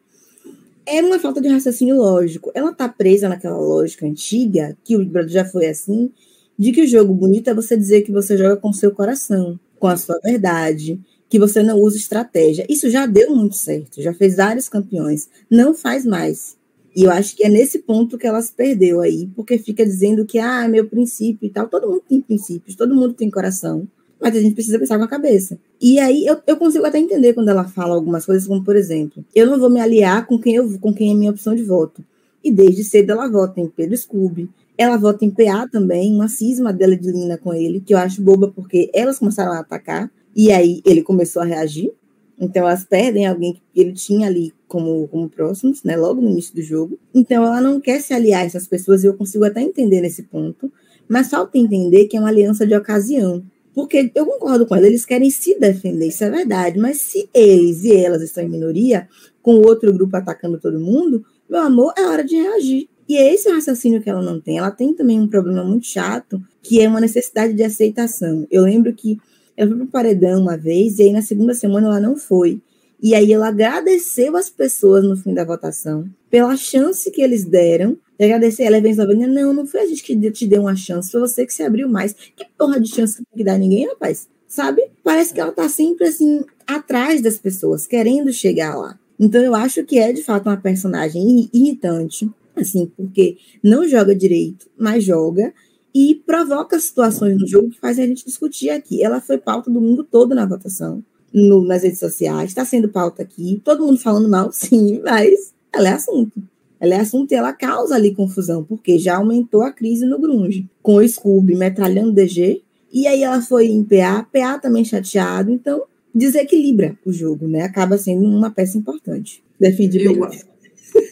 É 0.91 1.03
uma 1.03 1.19
falta 1.19 1.39
de 1.39 1.47
raciocínio 1.47 1.97
lógico. 1.97 2.51
Ela 2.55 2.73
tá 2.73 2.89
presa 2.89 3.29
naquela 3.29 3.59
lógica 3.59 4.07
antiga, 4.07 4.75
que 4.83 4.95
o 4.95 5.05
Brother 5.05 5.29
já 5.29 5.45
foi 5.45 5.67
assim, 5.67 6.11
de 6.57 6.71
que 6.71 6.81
o 6.81 6.87
jogo 6.87 7.13
bonito 7.13 7.47
é 7.47 7.53
você 7.53 7.77
dizer 7.77 8.01
que 8.01 8.11
você 8.11 8.35
joga 8.35 8.57
com 8.57 8.73
seu 8.73 8.91
coração, 8.91 9.59
com 9.77 9.85
a 9.85 9.95
sua 9.95 10.19
verdade, 10.23 10.99
que 11.29 11.37
você 11.37 11.61
não 11.61 11.77
usa 11.77 11.95
estratégia. 11.95 12.65
Isso 12.67 12.89
já 12.89 13.05
deu 13.05 13.35
muito 13.35 13.55
certo, 13.55 14.01
já 14.01 14.15
fez 14.15 14.37
vários 14.37 14.67
campeões. 14.67 15.29
Não 15.47 15.75
faz 15.75 16.07
mais. 16.07 16.57
E 16.95 17.03
eu 17.03 17.11
acho 17.11 17.35
que 17.35 17.45
é 17.45 17.49
nesse 17.49 17.77
ponto 17.77 18.17
que 18.17 18.25
ela 18.25 18.41
se 18.41 18.51
perdeu 18.51 18.99
aí, 18.99 19.29
porque 19.35 19.59
fica 19.59 19.85
dizendo 19.85 20.25
que, 20.25 20.39
ah, 20.39 20.67
meu 20.67 20.87
princípio 20.87 21.45
e 21.45 21.51
tal. 21.51 21.67
Todo 21.67 21.87
mundo 21.87 22.01
tem 22.09 22.19
princípios, 22.19 22.75
todo 22.75 22.95
mundo 22.95 23.13
tem 23.13 23.29
coração, 23.29 23.87
mas 24.21 24.35
a 24.35 24.39
gente 24.39 24.53
precisa 24.53 24.77
pensar 24.77 24.97
com 24.97 25.03
a 25.03 25.07
cabeça. 25.07 25.57
E 25.81 25.99
aí 25.99 26.25
eu, 26.25 26.37
eu 26.45 26.57
consigo 26.57 26.85
até 26.85 26.99
entender 26.99 27.33
quando 27.33 27.49
ela 27.49 27.63
fala 27.63 27.95
algumas 27.95 28.25
coisas, 28.25 28.47
como 28.47 28.63
por 28.63 28.75
exemplo, 28.75 29.23
eu 29.33 29.47
não 29.47 29.59
vou 29.59 29.69
me 29.69 29.79
aliar 29.79 30.25
com 30.27 30.37
quem, 30.37 30.55
eu, 30.55 30.79
com 30.79 30.93
quem 30.93 31.11
é 31.11 31.15
minha 31.15 31.31
opção 31.31 31.55
de 31.55 31.63
voto. 31.63 32.03
E 32.43 32.51
desde 32.51 32.83
cedo 32.83 33.11
ela 33.11 33.29
vota 33.29 33.59
em 33.59 33.67
Pedro 33.67 33.97
Scooby. 33.97 34.49
Ela 34.77 34.95
vota 34.95 35.25
em 35.25 35.29
PA 35.29 35.67
também, 35.67 36.13
uma 36.13 36.29
cisma 36.29 36.71
dela 36.71 36.95
de 36.95 37.11
Lina 37.11 37.37
com 37.37 37.53
ele, 37.53 37.81
que 37.81 37.93
eu 37.93 37.97
acho 37.97 38.21
boba 38.21 38.47
porque 38.47 38.89
elas 38.93 39.19
começaram 39.19 39.51
a 39.51 39.59
atacar. 39.59 40.09
E 40.35 40.51
aí 40.51 40.81
ele 40.85 41.01
começou 41.01 41.41
a 41.41 41.45
reagir. 41.45 41.91
Então 42.39 42.63
elas 42.65 42.85
perdem 42.85 43.27
alguém 43.27 43.53
que 43.53 43.81
ele 43.81 43.91
tinha 43.91 44.27
ali 44.27 44.53
como, 44.67 45.05
como 45.09 45.29
próximos, 45.29 45.83
né? 45.83 45.97
Logo 45.97 46.21
no 46.21 46.29
início 46.29 46.55
do 46.55 46.61
jogo. 46.61 46.97
Então 47.13 47.43
ela 47.45 47.59
não 47.59 47.81
quer 47.81 47.99
se 47.99 48.13
aliar 48.13 48.43
a 48.43 48.45
essas 48.45 48.67
pessoas, 48.67 49.03
e 49.03 49.07
eu 49.07 49.13
consigo 49.13 49.43
até 49.43 49.61
entender 49.61 49.99
nesse 49.99 50.23
ponto. 50.23 50.71
Mas 51.09 51.29
falta 51.29 51.57
entender 51.57 52.05
que 52.05 52.15
é 52.15 52.19
uma 52.19 52.29
aliança 52.29 52.65
de 52.65 52.75
ocasião. 52.75 53.43
Porque 53.79 54.11
eu 54.13 54.25
concordo 54.25 54.65
com 54.65 54.75
ela, 54.75 54.87
eles 54.87 55.05
querem 55.05 55.29
se 55.29 55.57
defender, 55.57 56.07
isso 56.07 56.21
é 56.25 56.29
verdade. 56.29 56.77
Mas 56.77 56.97
se 56.97 57.29
eles 57.33 57.81
e 57.85 57.93
elas 57.93 58.21
estão 58.21 58.43
em 58.43 58.49
minoria, 58.49 59.07
com 59.41 59.53
outro 59.53 59.93
grupo 59.93 60.17
atacando 60.17 60.59
todo 60.59 60.77
mundo, 60.77 61.25
meu 61.49 61.61
amor, 61.61 61.93
é 61.97 62.05
hora 62.05 62.21
de 62.21 62.35
reagir. 62.35 62.89
E 63.07 63.15
é 63.15 63.33
esse 63.33 63.47
o 63.47 63.53
raciocínio 63.53 64.01
que 64.01 64.09
ela 64.09 64.21
não 64.21 64.39
tem. 64.41 64.57
Ela 64.57 64.69
tem 64.69 64.93
também 64.93 65.17
um 65.17 65.29
problema 65.29 65.63
muito 65.63 65.85
chato, 65.85 66.41
que 66.61 66.81
é 66.81 66.89
uma 66.89 66.99
necessidade 66.99 67.53
de 67.53 67.63
aceitação. 67.63 68.45
Eu 68.51 68.63
lembro 68.63 68.93
que 68.93 69.17
ela 69.55 69.69
foi 69.69 69.77
para 69.77 69.85
o 69.85 69.89
paredão 69.89 70.41
uma 70.41 70.57
vez, 70.57 70.99
e 70.99 71.03
aí 71.03 71.13
na 71.13 71.21
segunda 71.21 71.53
semana 71.53 71.87
ela 71.87 72.01
não 72.01 72.17
foi. 72.17 72.61
E 73.01 73.15
aí 73.15 73.31
ela 73.31 73.47
agradeceu 73.47 74.35
as 74.35 74.49
pessoas 74.49 75.03
no 75.03 75.15
fim 75.15 75.33
da 75.33 75.45
votação 75.45 76.05
pela 76.29 76.55
chance 76.57 77.09
que 77.11 77.21
eles 77.21 77.45
deram. 77.45 77.97
E 78.19 78.25
agradecer 78.25 78.63
ela 78.63 78.81
vem 78.81 78.91
Eslovênia, 78.91 79.27
não, 79.27 79.53
não 79.53 79.65
foi 79.65 79.81
a 79.81 79.85
gente 79.87 80.03
que 80.03 80.31
te 80.31 80.45
deu 80.45 80.63
uma 80.63 80.75
chance, 80.75 81.11
foi 81.11 81.21
você 81.21 81.45
que 81.45 81.53
se 81.53 81.63
abriu 81.63 81.87
mais. 81.87 82.13
Que 82.13 82.45
porra 82.57 82.79
de 82.79 82.89
chance 82.89 83.21
que 83.33 83.43
dá 83.43 83.57
ninguém, 83.57 83.87
rapaz? 83.87 84.27
Sabe? 84.47 84.89
Parece 85.03 85.33
que 85.33 85.39
ela 85.39 85.51
tá 85.51 85.69
sempre 85.69 86.07
assim, 86.07 86.43
atrás 86.67 87.21
das 87.21 87.37
pessoas, 87.37 87.87
querendo 87.87 88.33
chegar 88.33 88.75
lá. 88.75 88.99
Então 89.17 89.41
eu 89.41 89.55
acho 89.55 89.83
que 89.83 89.97
é 89.97 90.11
de 90.11 90.23
fato 90.23 90.47
uma 90.47 90.57
personagem 90.57 91.49
irritante, 91.53 92.29
assim, 92.55 92.91
porque 92.97 93.37
não 93.63 93.87
joga 93.87 94.13
direito, 94.15 94.69
mas 94.77 95.03
joga 95.03 95.53
e 95.93 96.15
provoca 96.25 96.79
situações 96.79 97.37
no 97.37 97.47
jogo 97.47 97.69
que 97.69 97.79
fazem 97.79 98.05
a 98.05 98.07
gente 98.07 98.25
discutir 98.25 98.69
aqui. 98.69 99.03
Ela 99.03 99.21
foi 99.21 99.37
pauta 99.37 99.71
do 99.71 99.81
mundo 99.81 100.03
todo 100.03 100.35
na 100.35 100.45
votação, 100.45 101.03
no, 101.33 101.63
nas 101.63 101.83
redes 101.83 101.99
sociais, 101.99 102.49
está 102.49 102.65
sendo 102.65 102.89
pauta 102.89 103.21
aqui, 103.21 103.61
todo 103.63 103.85
mundo 103.85 103.99
falando 103.99 104.29
mal, 104.29 104.51
sim, 104.53 105.01
mas 105.03 105.53
ela 105.73 105.89
é 105.89 105.93
assunto. 105.93 106.41
Ela 106.79 106.95
é 106.95 106.99
assunto 107.01 107.31
e 107.31 107.35
ela 107.35 107.51
causa 107.51 107.95
ali 107.95 108.15
confusão, 108.15 108.63
porque 108.63 108.97
já 108.97 109.17
aumentou 109.17 109.61
a 109.61 109.71
crise 109.71 110.05
no 110.05 110.17
grunge, 110.17 110.65
com 110.81 110.95
o 110.95 111.07
Scooby 111.07 111.55
metralhando 111.55 112.13
DG, 112.13 112.61
e 112.91 113.05
aí 113.05 113.21
ela 113.21 113.41
foi 113.41 113.67
em 113.67 113.83
PA, 113.83 114.25
PA 114.31 114.57
também 114.57 114.83
chateado, 114.85 115.51
então 115.51 115.83
desequilibra 116.13 116.97
o 117.05 117.11
jogo, 117.11 117.47
né? 117.47 117.63
Acaba 117.63 117.97
sendo 117.97 118.25
uma 118.25 118.49
peça 118.49 118.77
importante. 118.77 119.43
Defendi 119.59 120.03
eu, 120.03 120.15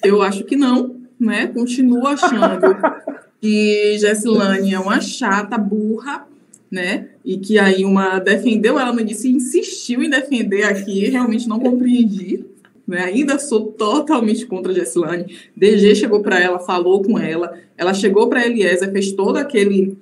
eu 0.04 0.22
acho 0.22 0.44
que 0.46 0.56
não, 0.56 0.96
né? 1.20 1.48
Continuo 1.48 2.08
achando 2.08 2.62
que 3.40 3.98
Jessilane 4.00 4.74
é 4.74 4.80
uma 4.80 5.00
chata, 5.00 5.58
burra, 5.58 6.28
né? 6.72 7.10
E 7.24 7.38
que 7.38 7.58
aí 7.58 7.86
uma 7.86 8.20
defendeu 8.20 8.80
ela, 8.80 8.94
não 8.94 9.04
disse, 9.04 9.30
insistiu 9.32 10.04
em 10.04 10.10
defender 10.10 10.64
aqui, 10.64 11.08
realmente 11.10 11.48
não 11.48 11.60
compreendi. 11.60 12.46
Né? 12.88 13.04
Ainda 13.04 13.38
sou 13.38 13.68
totalmente 13.68 14.46
contra 14.46 14.72
a 14.72 14.76
Jessilane. 14.76 15.36
DG 15.56 15.96
chegou 15.96 16.22
para 16.22 16.40
ela, 16.40 16.60
falou 16.60 17.02
com 17.02 17.18
ela, 17.18 17.58
ela 17.78 17.94
chegou 17.94 18.30
para 18.30 18.46
Eliezer, 18.46 18.92
fez 18.92 19.12
todo 19.12 19.38
aquele 19.38 19.98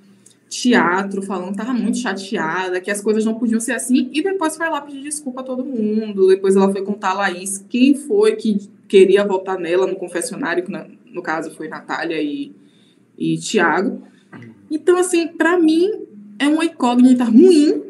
teatro, 0.48 1.22
falando 1.22 1.48
que 1.48 1.62
estava 1.62 1.74
muito 1.74 1.98
chateada, 1.98 2.80
que 2.80 2.92
as 2.92 3.02
coisas 3.02 3.26
não 3.26 3.34
podiam 3.36 3.60
ser 3.60 3.74
assim, 3.74 4.10
e 4.14 4.22
depois 4.22 4.56
foi 4.56 4.70
lá 4.70 4.80
pedir 4.80 5.02
desculpa 5.02 5.42
a 5.42 5.44
todo 5.44 5.66
mundo. 5.66 6.28
Depois 6.28 6.56
ela 6.56 6.72
foi 6.72 6.84
contar 6.84 7.12
a 7.12 7.14
Laís 7.14 7.66
quem 7.68 7.96
foi 7.96 8.36
que 8.36 8.70
queria 8.88 9.26
votar 9.26 9.60
nela 9.60 9.88
no 9.88 9.96
confessionário, 9.96 10.64
que 10.64 10.72
no 11.12 11.22
caso 11.22 11.52
foi 11.56 11.68
Natália 11.68 12.22
e 12.22 12.54
e 13.18 13.38
Tiago. 13.38 14.04
Então, 14.70 14.98
assim, 14.98 15.28
para 15.28 15.58
mim 15.60 16.06
é 16.40 16.48
uma 16.48 16.66
incógnita 16.66 17.24
ruim, 17.24 17.84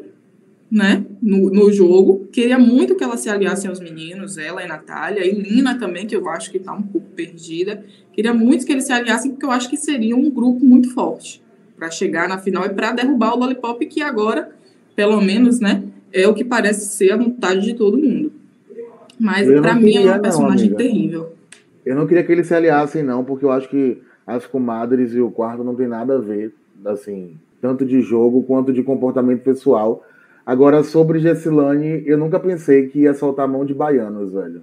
né, 0.70 1.04
no, 1.22 1.50
no 1.50 1.72
jogo. 1.72 2.26
Queria 2.32 2.58
muito 2.58 2.94
que 2.94 3.04
ela 3.04 3.16
se 3.16 3.28
aliasse 3.28 3.66
aos 3.66 3.80
meninos, 3.80 4.36
ela 4.38 4.62
e 4.62 4.68
Natália, 4.68 5.24
e 5.24 5.30
Lina 5.30 5.78
também, 5.78 6.06
que 6.06 6.16
eu 6.16 6.28
acho 6.28 6.50
que 6.50 6.58
está 6.58 6.72
um 6.72 6.82
pouco 6.82 7.06
perdida. 7.14 7.84
Queria 8.12 8.34
muito 8.34 8.66
que 8.66 8.72
eles 8.72 8.84
se 8.84 8.92
aliassem, 8.92 9.32
porque 9.32 9.46
eu 9.46 9.50
acho 9.50 9.68
que 9.68 9.76
seria 9.76 10.16
um 10.16 10.30
grupo 10.30 10.64
muito 10.64 10.92
forte 10.92 11.42
para 11.76 11.90
chegar 11.90 12.28
na 12.28 12.38
final 12.38 12.64
e 12.64 12.70
para 12.70 12.92
derrubar 12.92 13.34
o 13.34 13.38
Lollipop, 13.38 13.84
que 13.86 14.02
agora, 14.02 14.50
pelo 14.94 15.20
menos, 15.20 15.60
né, 15.60 15.84
é 16.12 16.26
o 16.26 16.34
que 16.34 16.44
parece 16.44 16.86
ser 16.86 17.12
a 17.12 17.16
vontade 17.16 17.60
de 17.60 17.74
todo 17.74 17.98
mundo. 17.98 18.32
Mas 19.18 19.46
para 19.48 19.74
mim 19.74 19.96
é 19.96 20.00
uma 20.00 20.18
personagem 20.18 20.70
não, 20.70 20.76
terrível. 20.76 21.32
Eu 21.84 21.94
não 21.94 22.06
queria 22.06 22.24
que 22.24 22.32
eles 22.32 22.46
se 22.46 22.54
aliassem, 22.54 23.02
não, 23.02 23.24
porque 23.24 23.44
eu 23.44 23.50
acho 23.50 23.68
que 23.68 23.98
as 24.26 24.46
comadres 24.46 25.14
e 25.14 25.20
o 25.20 25.30
quarto 25.30 25.62
não 25.62 25.74
tem 25.74 25.86
nada 25.86 26.16
a 26.16 26.20
ver, 26.20 26.52
assim, 26.84 27.36
tanto 27.66 27.84
de 27.84 28.00
jogo 28.00 28.44
quanto 28.44 28.72
de 28.72 28.82
comportamento 28.84 29.42
pessoal. 29.42 30.04
Agora, 30.44 30.84
sobre 30.84 31.18
Gessilane, 31.18 32.04
eu 32.06 32.16
nunca 32.16 32.38
pensei 32.38 32.86
que 32.86 33.00
ia 33.00 33.12
soltar 33.12 33.44
a 33.44 33.48
mão 33.48 33.64
de 33.64 33.74
baianos, 33.74 34.32
velho. 34.32 34.62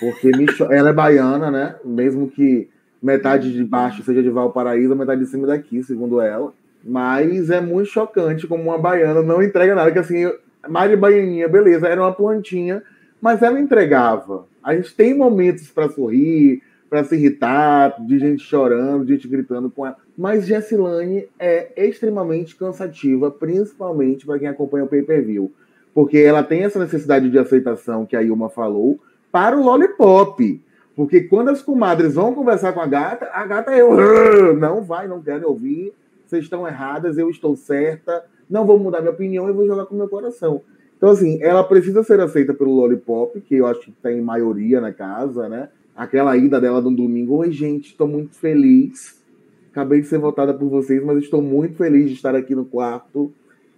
Porque 0.00 0.32
ela 0.72 0.90
é 0.90 0.92
baiana, 0.92 1.48
né? 1.48 1.76
Mesmo 1.84 2.28
que 2.28 2.68
metade 3.00 3.52
de 3.52 3.62
baixo 3.62 4.02
seja 4.02 4.20
de 4.20 4.30
Valparaíso, 4.30 4.96
metade 4.96 5.20
de 5.20 5.28
cima 5.28 5.46
daqui, 5.46 5.80
segundo 5.84 6.20
ela. 6.20 6.52
Mas 6.84 7.50
é 7.50 7.60
muito 7.60 7.88
chocante 7.88 8.48
como 8.48 8.64
uma 8.64 8.78
baiana 8.78 9.22
não 9.22 9.40
entrega 9.40 9.76
nada, 9.76 9.92
que 9.92 9.98
assim, 10.00 10.28
Mari 10.68 10.96
Baianinha, 10.96 11.48
beleza, 11.48 11.86
era 11.86 12.00
uma 12.00 12.12
plantinha, 12.12 12.82
mas 13.22 13.40
ela 13.42 13.60
entregava. 13.60 14.46
A 14.62 14.74
gente 14.74 14.94
tem 14.96 15.16
momentos 15.16 15.70
para 15.70 15.88
sorrir, 15.88 16.60
para 16.90 17.04
se 17.04 17.14
irritar, 17.14 18.04
de 18.04 18.18
gente 18.18 18.42
chorando, 18.42 19.04
de 19.04 19.14
gente 19.14 19.28
gritando 19.28 19.70
com 19.70 19.86
ela. 19.86 19.96
Mas 20.16 20.46
Jessilane 20.46 21.28
é 21.38 21.86
extremamente 21.88 22.54
cansativa, 22.56 23.30
principalmente 23.30 24.24
para 24.24 24.38
quem 24.38 24.48
acompanha 24.48 24.84
o 24.84 24.88
pay-per-view. 24.88 25.50
Porque 25.92 26.18
ela 26.18 26.42
tem 26.42 26.62
essa 26.62 26.78
necessidade 26.78 27.30
de 27.30 27.38
aceitação 27.38 28.06
que 28.06 28.16
a 28.16 28.22
Ilma 28.22 28.48
falou 28.48 28.98
para 29.30 29.56
o 29.58 29.62
Lollipop. 29.62 30.62
Porque 30.94 31.22
quando 31.22 31.48
as 31.48 31.60
comadres 31.60 32.14
vão 32.14 32.32
conversar 32.32 32.72
com 32.72 32.80
a 32.80 32.86
gata, 32.86 33.28
a 33.32 33.44
gata 33.44 33.72
é 33.72 33.80
eu 33.80 34.54
não 34.56 34.82
vai, 34.82 35.08
não 35.08 35.20
quero 35.20 35.48
ouvir, 35.48 35.92
vocês 36.24 36.44
estão 36.44 36.66
erradas, 36.66 37.18
eu 37.18 37.28
estou 37.28 37.56
certa, 37.56 38.24
não 38.48 38.64
vou 38.64 38.78
mudar 38.78 39.00
minha 39.00 39.12
opinião 39.12 39.48
e 39.48 39.52
vou 39.52 39.66
jogar 39.66 39.86
com 39.86 39.96
meu 39.96 40.08
coração. 40.08 40.62
Então, 40.96 41.10
assim, 41.10 41.42
ela 41.42 41.64
precisa 41.64 42.02
ser 42.04 42.20
aceita 42.20 42.54
pelo 42.54 42.72
Lollipop, 42.72 43.40
que 43.40 43.56
eu 43.56 43.66
acho 43.66 43.80
que 43.80 43.92
tem 44.02 44.20
maioria 44.20 44.80
na 44.80 44.92
casa, 44.92 45.48
né? 45.48 45.68
Aquela 45.96 46.36
ida 46.36 46.60
dela 46.60 46.80
no 46.80 46.94
domingo, 46.94 47.36
oi 47.36 47.50
gente, 47.50 47.88
estou 47.88 48.06
muito 48.06 48.34
feliz. 48.34 49.22
Acabei 49.74 50.00
de 50.00 50.06
ser 50.06 50.18
votada 50.18 50.54
por 50.54 50.68
vocês, 50.68 51.02
mas 51.02 51.18
estou 51.18 51.42
muito 51.42 51.76
feliz 51.76 52.08
de 52.08 52.14
estar 52.14 52.34
aqui 52.34 52.54
no 52.54 52.64
quarto 52.64 53.32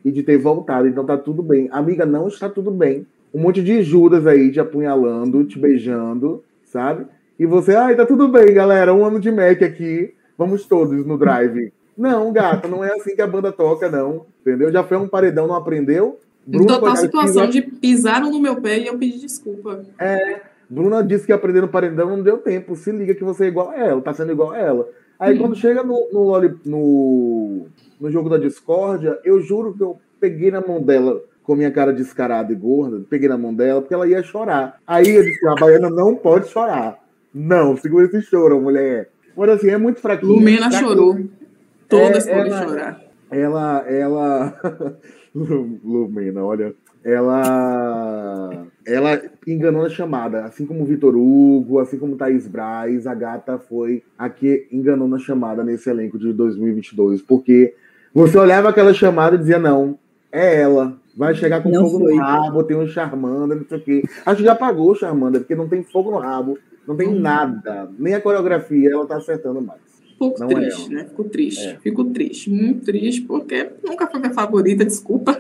e 0.05 0.13
de 0.13 0.23
ter 0.23 0.37
voltado. 0.37 0.87
Então 0.87 1.07
tá 1.07 1.17
tudo 1.17 1.43
bem. 1.43 1.69
Amiga, 1.73 2.05
não 2.05 2.29
está 2.29 2.49
tudo 2.49 2.71
bem. 2.71 3.07
Um 3.33 3.41
monte 3.41 3.63
de 3.63 3.83
Judas 3.83 4.27
aí 4.27 4.53
te 4.53 4.61
apunhalando, 4.61 5.45
te 5.45 5.59
beijando 5.59 6.43
sabe? 6.77 7.07
E 7.39 7.47
você, 7.47 7.75
ai, 7.75 7.97
tá 7.97 8.05
tudo 8.05 8.29
bem, 8.29 8.53
galera, 8.53 8.93
um 8.93 9.05
ano 9.05 9.19
de 9.19 9.31
Mac 9.31 9.63
aqui, 9.63 10.15
vamos 10.37 10.67
todos 10.67 11.07
no 11.07 11.17
drive. 11.17 11.73
Não, 11.97 12.31
gata, 12.31 12.69
não 12.69 12.85
é 12.85 12.93
assim 12.93 13.15
que 13.15 13.23
a 13.23 13.27
banda 13.27 13.51
toca, 13.51 13.91
não. 13.91 14.27
Entendeu? 14.43 14.71
Já 14.71 14.85
foi 14.85 14.99
um 14.99 15.09
paredão, 15.09 15.47
não 15.47 15.55
aprendeu? 15.55 16.19
Em 16.47 16.65
total 16.65 16.95
situação 16.97 17.49
de 17.49 17.63
pisaram 17.63 18.31
no 18.31 18.41
meu 18.41 18.61
pé 18.61 18.79
e 18.79 18.87
eu 18.87 18.99
pedi 18.99 19.19
desculpa. 19.19 19.85
É, 19.99 20.43
Bruna 20.69 21.03
disse 21.03 21.27
que 21.27 21.33
aprender 21.33 21.63
no 21.63 21.69
paredão 21.69 22.11
não 22.11 22.23
deu 22.23 22.39
tempo. 22.39 22.77
Se 22.77 22.93
liga 22.93 23.15
que 23.15 23.25
você 23.25 23.47
é 23.47 23.49
igual 23.49 23.71
a 23.71 23.77
ela, 23.77 24.01
tá 24.01 24.13
sendo 24.13 24.33
igual 24.33 24.53
a 24.53 24.59
ela. 24.59 24.89
Aí 25.19 25.39
quando 25.39 25.57
chega 25.57 25.83
no, 25.83 26.09
no, 26.13 26.41
no, 26.65 27.67
no 28.01 28.11
jogo 28.11 28.29
da 28.29 28.39
discórdia, 28.39 29.19
eu 29.25 29.41
juro 29.41 29.75
que 29.75 29.83
eu 29.83 29.99
peguei 30.21 30.51
na 30.51 30.61
mão 30.61 30.83
dela 30.83 31.23
com 31.43 31.55
minha 31.55 31.71
cara 31.71 31.93
descarada 31.93 32.53
e 32.53 32.57
gorda, 32.57 33.05
peguei 33.09 33.29
na 33.29 33.39
mão 33.39 33.55
dela 33.55 33.81
porque 33.81 33.95
ela 33.95 34.09
ia 34.09 34.23
chorar. 34.23 34.81
Aí 34.87 35.09
eu 35.09 35.23
disse: 35.23 35.47
a 35.47 35.55
baiana 35.55 35.89
não 35.89 36.15
pode 36.15 36.49
chorar. 36.49 36.99
Não, 37.33 37.77
segura 37.77 38.07
esse 38.07 38.23
choro, 38.23 38.61
mulher. 38.61 39.11
Mas 39.37 39.51
assim, 39.51 39.69
é 39.69 39.77
muito 39.77 40.01
fraquinha. 40.01 40.33
Lumena 40.33 40.71
chorou. 40.71 41.19
Todas 41.89 42.27
é, 42.27 42.35
podem 42.35 42.53
ela, 42.53 42.69
chorar. 42.69 43.01
Ela, 43.31 43.85
ela. 43.89 44.61
Lumena, 45.35 46.45
olha. 46.45 46.75
Ela. 47.05 48.67
Ela 48.87 49.21
enganou 49.47 49.83
na 49.83 49.89
chamada. 49.89 50.45
Assim 50.45 50.65
como 50.65 50.83
o 50.83 50.87
Vitor 50.87 51.17
Hugo, 51.17 51.81
assim 51.81 51.99
como 51.99 52.17
Thaís 52.17 52.47
Braz, 52.47 53.07
a 53.07 53.15
gata 53.15 53.59
foi 53.59 54.03
a 54.17 54.29
que 54.29 54.69
enganou 54.71 55.09
na 55.09 55.19
chamada 55.19 55.65
nesse 55.65 55.91
elenco 55.91 56.19
de 56.19 56.33
2022. 56.33 57.21
Porque 57.23 57.75
você 58.15 58.39
olhava 58.39 58.69
aquela 58.69 58.95
chamada 58.95 59.35
e 59.35 59.39
dizia: 59.39 59.59
não, 59.59 59.99
é 60.31 60.61
ela. 60.61 60.97
Vai 61.17 61.35
chegar 61.35 61.63
com 61.63 61.71
não 61.71 61.89
fogo 61.89 62.05
foi. 62.05 62.15
no 62.15 62.21
rabo, 62.21 62.63
tem 62.63 62.77
um 62.77 62.87
Charmander, 62.87 63.57
não 63.57 63.67
sei 63.67 63.79
o 63.79 63.81
quê. 63.81 64.03
Acho 64.25 64.37
que 64.37 64.45
já 64.45 64.53
apagou 64.53 64.91
o 64.91 64.95
Charmander, 64.95 65.41
porque 65.41 65.55
não 65.55 65.67
tem 65.67 65.83
fogo 65.83 66.11
no 66.11 66.19
rabo, 66.19 66.59
não 66.87 66.95
tem 66.95 67.09
hum. 67.09 67.19
nada. 67.19 67.91
Nem 67.99 68.15
a 68.15 68.21
coreografia 68.21 68.93
ela 68.93 69.07
tá 69.07 69.17
acertando 69.17 69.63
mais. 69.63 69.81
Pouco 70.19 70.41
não 70.41 70.51
é 70.51 70.55
triste, 70.55 70.93
é 70.93 70.95
né? 70.95 71.05
Fico 71.05 71.25
triste. 71.25 71.67
É. 71.67 71.77
Fico 71.77 72.05
triste, 72.05 72.51
muito 72.51 72.85
triste, 72.85 73.23
porque 73.23 73.71
nunca 73.85 74.07
foi 74.07 74.21
minha 74.21 74.33
favorita, 74.33 74.85
desculpa. 74.85 75.39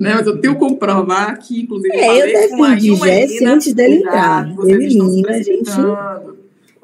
Né? 0.00 0.14
Mas 0.14 0.26
eu 0.26 0.40
tenho 0.40 0.56
como 0.56 0.76
provar 0.78 1.38
que, 1.38 1.62
inclusive, 1.62 1.94
é, 1.94 2.22
eu 2.22 2.26
defendi 2.26 2.94
Jesse 2.96 3.44
antes 3.44 3.72
dele 3.74 3.96
entrar. 3.96 4.48
Ele 4.64 4.88
menina, 4.88 5.30
a 5.30 5.42
gente. 5.42 5.70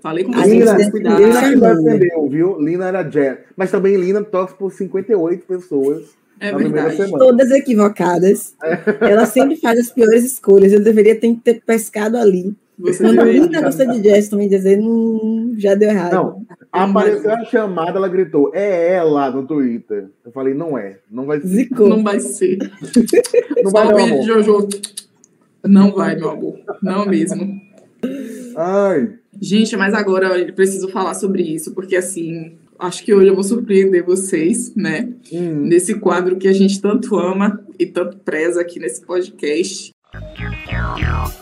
Falei 0.00 0.24
com 0.24 0.32
vocês, 0.32 0.92
Lina, 0.94 1.18
Lina 1.18 1.74
defendeu, 1.74 2.28
viu? 2.28 2.60
Lina 2.60 2.86
era 2.86 3.10
Jess. 3.10 3.38
Mas 3.56 3.70
também 3.70 3.96
Lina 3.96 4.22
torce 4.22 4.54
por 4.54 4.70
58 4.72 5.44
pessoas 5.44 6.18
é 6.40 6.54
verdade. 6.54 7.10
Todas 7.10 7.50
equivocadas. 7.50 8.54
É. 8.62 9.10
Ela 9.10 9.26
sempre 9.26 9.56
faz 9.56 9.78
as 9.78 9.90
piores 9.90 10.24
escolhas. 10.24 10.72
Eu 10.72 10.82
deveria 10.82 11.18
ter, 11.18 11.34
ter 11.36 11.60
pescado 11.64 12.16
ali. 12.16 12.54
Você 12.78 13.02
Quando 13.02 13.24
Linda 13.24 13.60
gosta 13.60 13.84
de 13.86 14.00
jazz, 14.00 14.28
também 14.28 14.48
dizer, 14.48 14.78
hum, 14.78 15.54
já 15.58 15.74
deu 15.74 15.90
errado. 15.90 16.12
Não, 16.12 16.46
apareceu 16.72 17.32
a 17.32 17.44
chamada, 17.44 17.98
ela 17.98 18.08
gritou, 18.08 18.50
é 18.54 18.94
ela 18.94 19.30
no 19.30 19.46
Twitter. 19.46 20.08
Eu 20.24 20.32
falei, 20.32 20.54
não 20.54 20.76
é, 20.76 20.98
não 21.10 21.26
vai 21.26 21.40
ser. 21.40 21.46
Zicou. 21.48 21.88
Não 21.88 22.02
vai 22.02 22.20
ser. 22.20 22.58
não 23.62 23.70
vai, 23.70 23.86
meu 23.86 24.04
amor. 24.04 24.22
Jojo. 24.24 24.68
Não 25.64 25.92
vai, 25.92 26.16
meu 26.16 26.30
amor. 26.30 26.58
Não 26.82 27.06
mesmo. 27.06 27.60
Ai. 28.56 29.14
Gente, 29.40 29.76
mas 29.76 29.94
agora 29.94 30.38
eu 30.38 30.52
preciso 30.52 30.88
falar 30.88 31.14
sobre 31.14 31.42
isso, 31.42 31.72
porque 31.74 31.94
assim, 31.96 32.56
acho 32.78 33.04
que 33.04 33.14
hoje 33.14 33.28
eu 33.28 33.34
vou 33.34 33.44
surpreender 33.44 34.04
vocês, 34.04 34.74
né? 34.74 35.12
Hum. 35.32 35.62
Nesse 35.62 35.94
quadro 35.94 36.36
que 36.36 36.48
a 36.48 36.52
gente 36.52 36.80
tanto 36.80 37.16
ama 37.16 37.64
e 37.78 37.86
tanto 37.86 38.16
preza 38.18 38.60
aqui 38.60 38.78
nesse 38.78 39.04
podcast. 39.04 39.92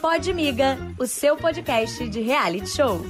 Pode 0.00 0.34
Miga, 0.34 0.76
o 0.98 1.06
seu 1.06 1.36
podcast 1.36 2.06
de 2.08 2.20
reality 2.20 2.68
show. 2.68 3.00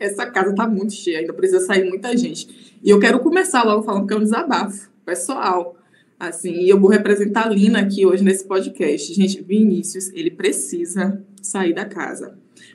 Essa 0.00 0.24
casa 0.26 0.54
tá 0.54 0.66
muito 0.66 0.94
cheia, 0.94 1.18
ainda 1.18 1.34
precisa 1.34 1.60
sair 1.60 1.88
muita 1.88 2.16
gente. 2.16 2.78
E 2.82 2.88
eu 2.88 2.98
quero 2.98 3.20
começar 3.20 3.62
logo 3.62 3.82
falando 3.82 4.06
que 4.06 4.14
é 4.14 4.16
um 4.16 4.22
desabafo 4.22 4.90
pessoal. 5.04 5.76
Assim, 6.18 6.52
e 6.52 6.68
eu 6.68 6.80
vou 6.80 6.90
representar 6.90 7.46
a 7.46 7.50
Lina 7.50 7.80
aqui 7.80 8.06
hoje 8.06 8.24
nesse 8.24 8.44
podcast. 8.44 9.12
Gente, 9.12 9.42
Vinícius, 9.42 10.10
ele 10.14 10.30
precisa 10.30 11.22
sair 11.42 11.74
da 11.74 11.84
casa. 11.84 12.34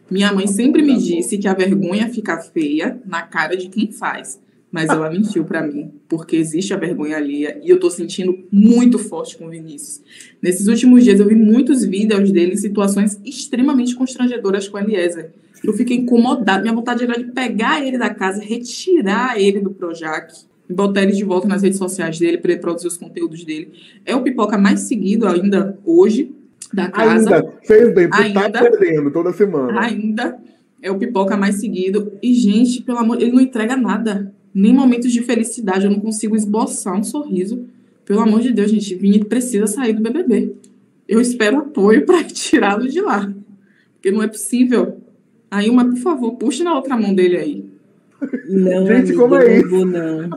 Minha 0.09 0.31
mãe 0.31 0.45
sempre 0.45 0.83
me 0.83 0.97
disse 0.97 1.37
que 1.37 1.47
a 1.47 1.53
vergonha 1.53 2.07
fica 2.09 2.37
feia 2.39 3.01
na 3.05 3.23
cara 3.23 3.57
de 3.57 3.69
quem 3.69 3.91
faz. 3.91 4.39
Mas 4.71 4.89
ela 4.89 5.09
mentiu 5.09 5.45
para 5.45 5.65
mim, 5.65 5.93
porque 6.09 6.35
existe 6.35 6.73
a 6.73 6.77
vergonha 6.77 7.17
alheia 7.17 7.59
e 7.63 7.69
eu 7.69 7.79
tô 7.79 7.89
sentindo 7.89 8.37
muito 8.51 8.99
forte 8.99 9.37
com 9.37 9.45
o 9.45 9.49
Vinícius. 9.49 10.03
Nesses 10.41 10.67
últimos 10.67 11.03
dias 11.03 11.19
eu 11.19 11.27
vi 11.27 11.35
muitos 11.35 11.85
vídeos 11.85 12.31
dele 12.31 12.53
em 12.53 12.57
situações 12.57 13.19
extremamente 13.23 13.95
constrangedoras 13.95 14.67
com 14.67 14.77
a 14.77 14.81
Eliezer. 14.81 15.31
Eu 15.65 15.73
fiquei 15.73 15.97
incomodada, 15.97 16.61
minha 16.61 16.73
vontade 16.73 17.03
era 17.03 17.17
de 17.17 17.31
pegar 17.31 17.85
ele 17.85 17.97
da 17.97 18.13
casa, 18.13 18.41
retirar 18.41 19.39
ele 19.39 19.59
do 19.59 19.71
Projac 19.71 20.33
e 20.69 20.73
botar 20.73 21.03
ele 21.03 21.13
de 21.13 21.23
volta 21.23 21.47
nas 21.47 21.61
redes 21.61 21.77
sociais 21.77 22.19
dele 22.19 22.37
para 22.37 22.51
ele 22.51 22.61
produzir 22.61 22.87
os 22.87 22.97
conteúdos 22.97 23.43
dele. 23.43 23.71
É 24.05 24.15
o 24.15 24.21
pipoca 24.21 24.57
mais 24.57 24.81
seguido 24.81 25.27
ainda 25.27 25.77
hoje, 25.85 26.31
da 26.73 26.89
casa. 26.89 27.35
Ainda, 27.35 27.53
fez 27.63 27.93
bem, 27.93 28.09
porque 28.09 28.33
tá 28.33 28.45
ainda, 28.45 28.49
tá 28.49 28.69
perdendo 28.69 29.11
toda 29.11 29.31
semana. 29.31 29.79
Ainda 29.79 30.37
é 30.81 30.91
o 30.91 30.97
pipoca 30.97 31.37
mais 31.37 31.55
seguido. 31.55 32.13
E, 32.21 32.33
gente, 32.33 32.81
pelo 32.83 32.99
amor, 32.99 33.21
ele 33.21 33.31
não 33.31 33.41
entrega 33.41 33.75
nada. 33.75 34.33
Nem 34.53 34.73
momentos 34.73 35.11
de 35.11 35.21
felicidade. 35.21 35.85
Eu 35.85 35.91
não 35.91 35.99
consigo 35.99 36.35
esboçar 36.35 36.95
um 36.95 37.03
sorriso. 37.03 37.65
Pelo 38.05 38.21
amor 38.21 38.41
de 38.41 38.51
Deus, 38.51 38.69
gente, 38.69 38.93
Vini 38.95 39.23
precisa 39.23 39.67
sair 39.67 39.93
do 39.93 40.01
BBB. 40.01 40.53
Eu 41.07 41.19
espero 41.19 41.57
apoio 41.57 42.05
para 42.05 42.23
tirá-lo 42.25 42.87
de 42.87 43.01
lá. 43.01 43.31
Porque 43.93 44.11
não 44.11 44.21
é 44.21 44.27
possível. 44.27 45.01
Aí, 45.49 45.69
uma, 45.69 45.85
por 45.85 45.97
favor, 45.97 46.35
puxe 46.35 46.63
na 46.63 46.75
outra 46.75 46.97
mão 46.97 47.13
dele 47.13 47.37
aí. 47.37 47.65
Não, 48.49 48.85
gente, 48.85 49.11
amiga, 49.11 49.17
como 49.17 49.35
é 49.35 49.57
isso? 49.57 49.69
Não, 49.69 49.69
vou, 49.69 49.85
não. 49.85 50.29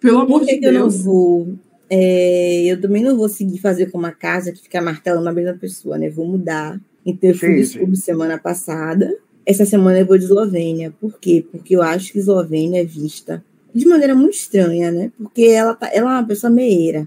Pelo 0.00 0.18
amor 0.20 0.44
de 0.44 0.60
Deus. 0.60 0.74
eu 0.74 0.80
não 0.80 0.90
vou? 0.90 1.54
É, 1.88 2.64
eu 2.64 2.80
também 2.80 3.02
não 3.02 3.16
vou 3.16 3.28
seguir 3.28 3.58
fazer 3.58 3.90
com 3.90 3.98
uma 3.98 4.12
casa 4.12 4.52
que 4.52 4.62
fica 4.62 4.80
martelando 4.82 5.28
a 5.28 5.32
mesma 5.32 5.54
pessoa, 5.54 5.98
né? 5.98 6.08
Vou 6.10 6.26
mudar. 6.26 6.80
Então, 7.04 7.30
eu 7.30 7.36
fui 7.36 7.86
de 7.86 7.96
semana 7.96 8.38
passada. 8.38 9.16
Essa 9.44 9.64
semana 9.64 10.00
eu 10.00 10.06
vou 10.06 10.18
de 10.18 10.24
Eslovênia. 10.24 10.92
Por 11.00 11.18
quê? 11.18 11.44
Porque 11.50 11.76
eu 11.76 11.82
acho 11.82 12.12
que 12.12 12.18
Eslovênia 12.18 12.82
é 12.82 12.84
vista 12.84 13.44
de 13.76 13.86
maneira 13.86 14.14
muito 14.14 14.34
estranha, 14.34 14.90
né? 14.90 15.12
Porque 15.18 15.42
ela, 15.42 15.74
tá, 15.74 15.90
ela 15.92 16.10
é 16.10 16.14
uma 16.14 16.26
pessoa 16.26 16.50
meieira. 16.50 17.06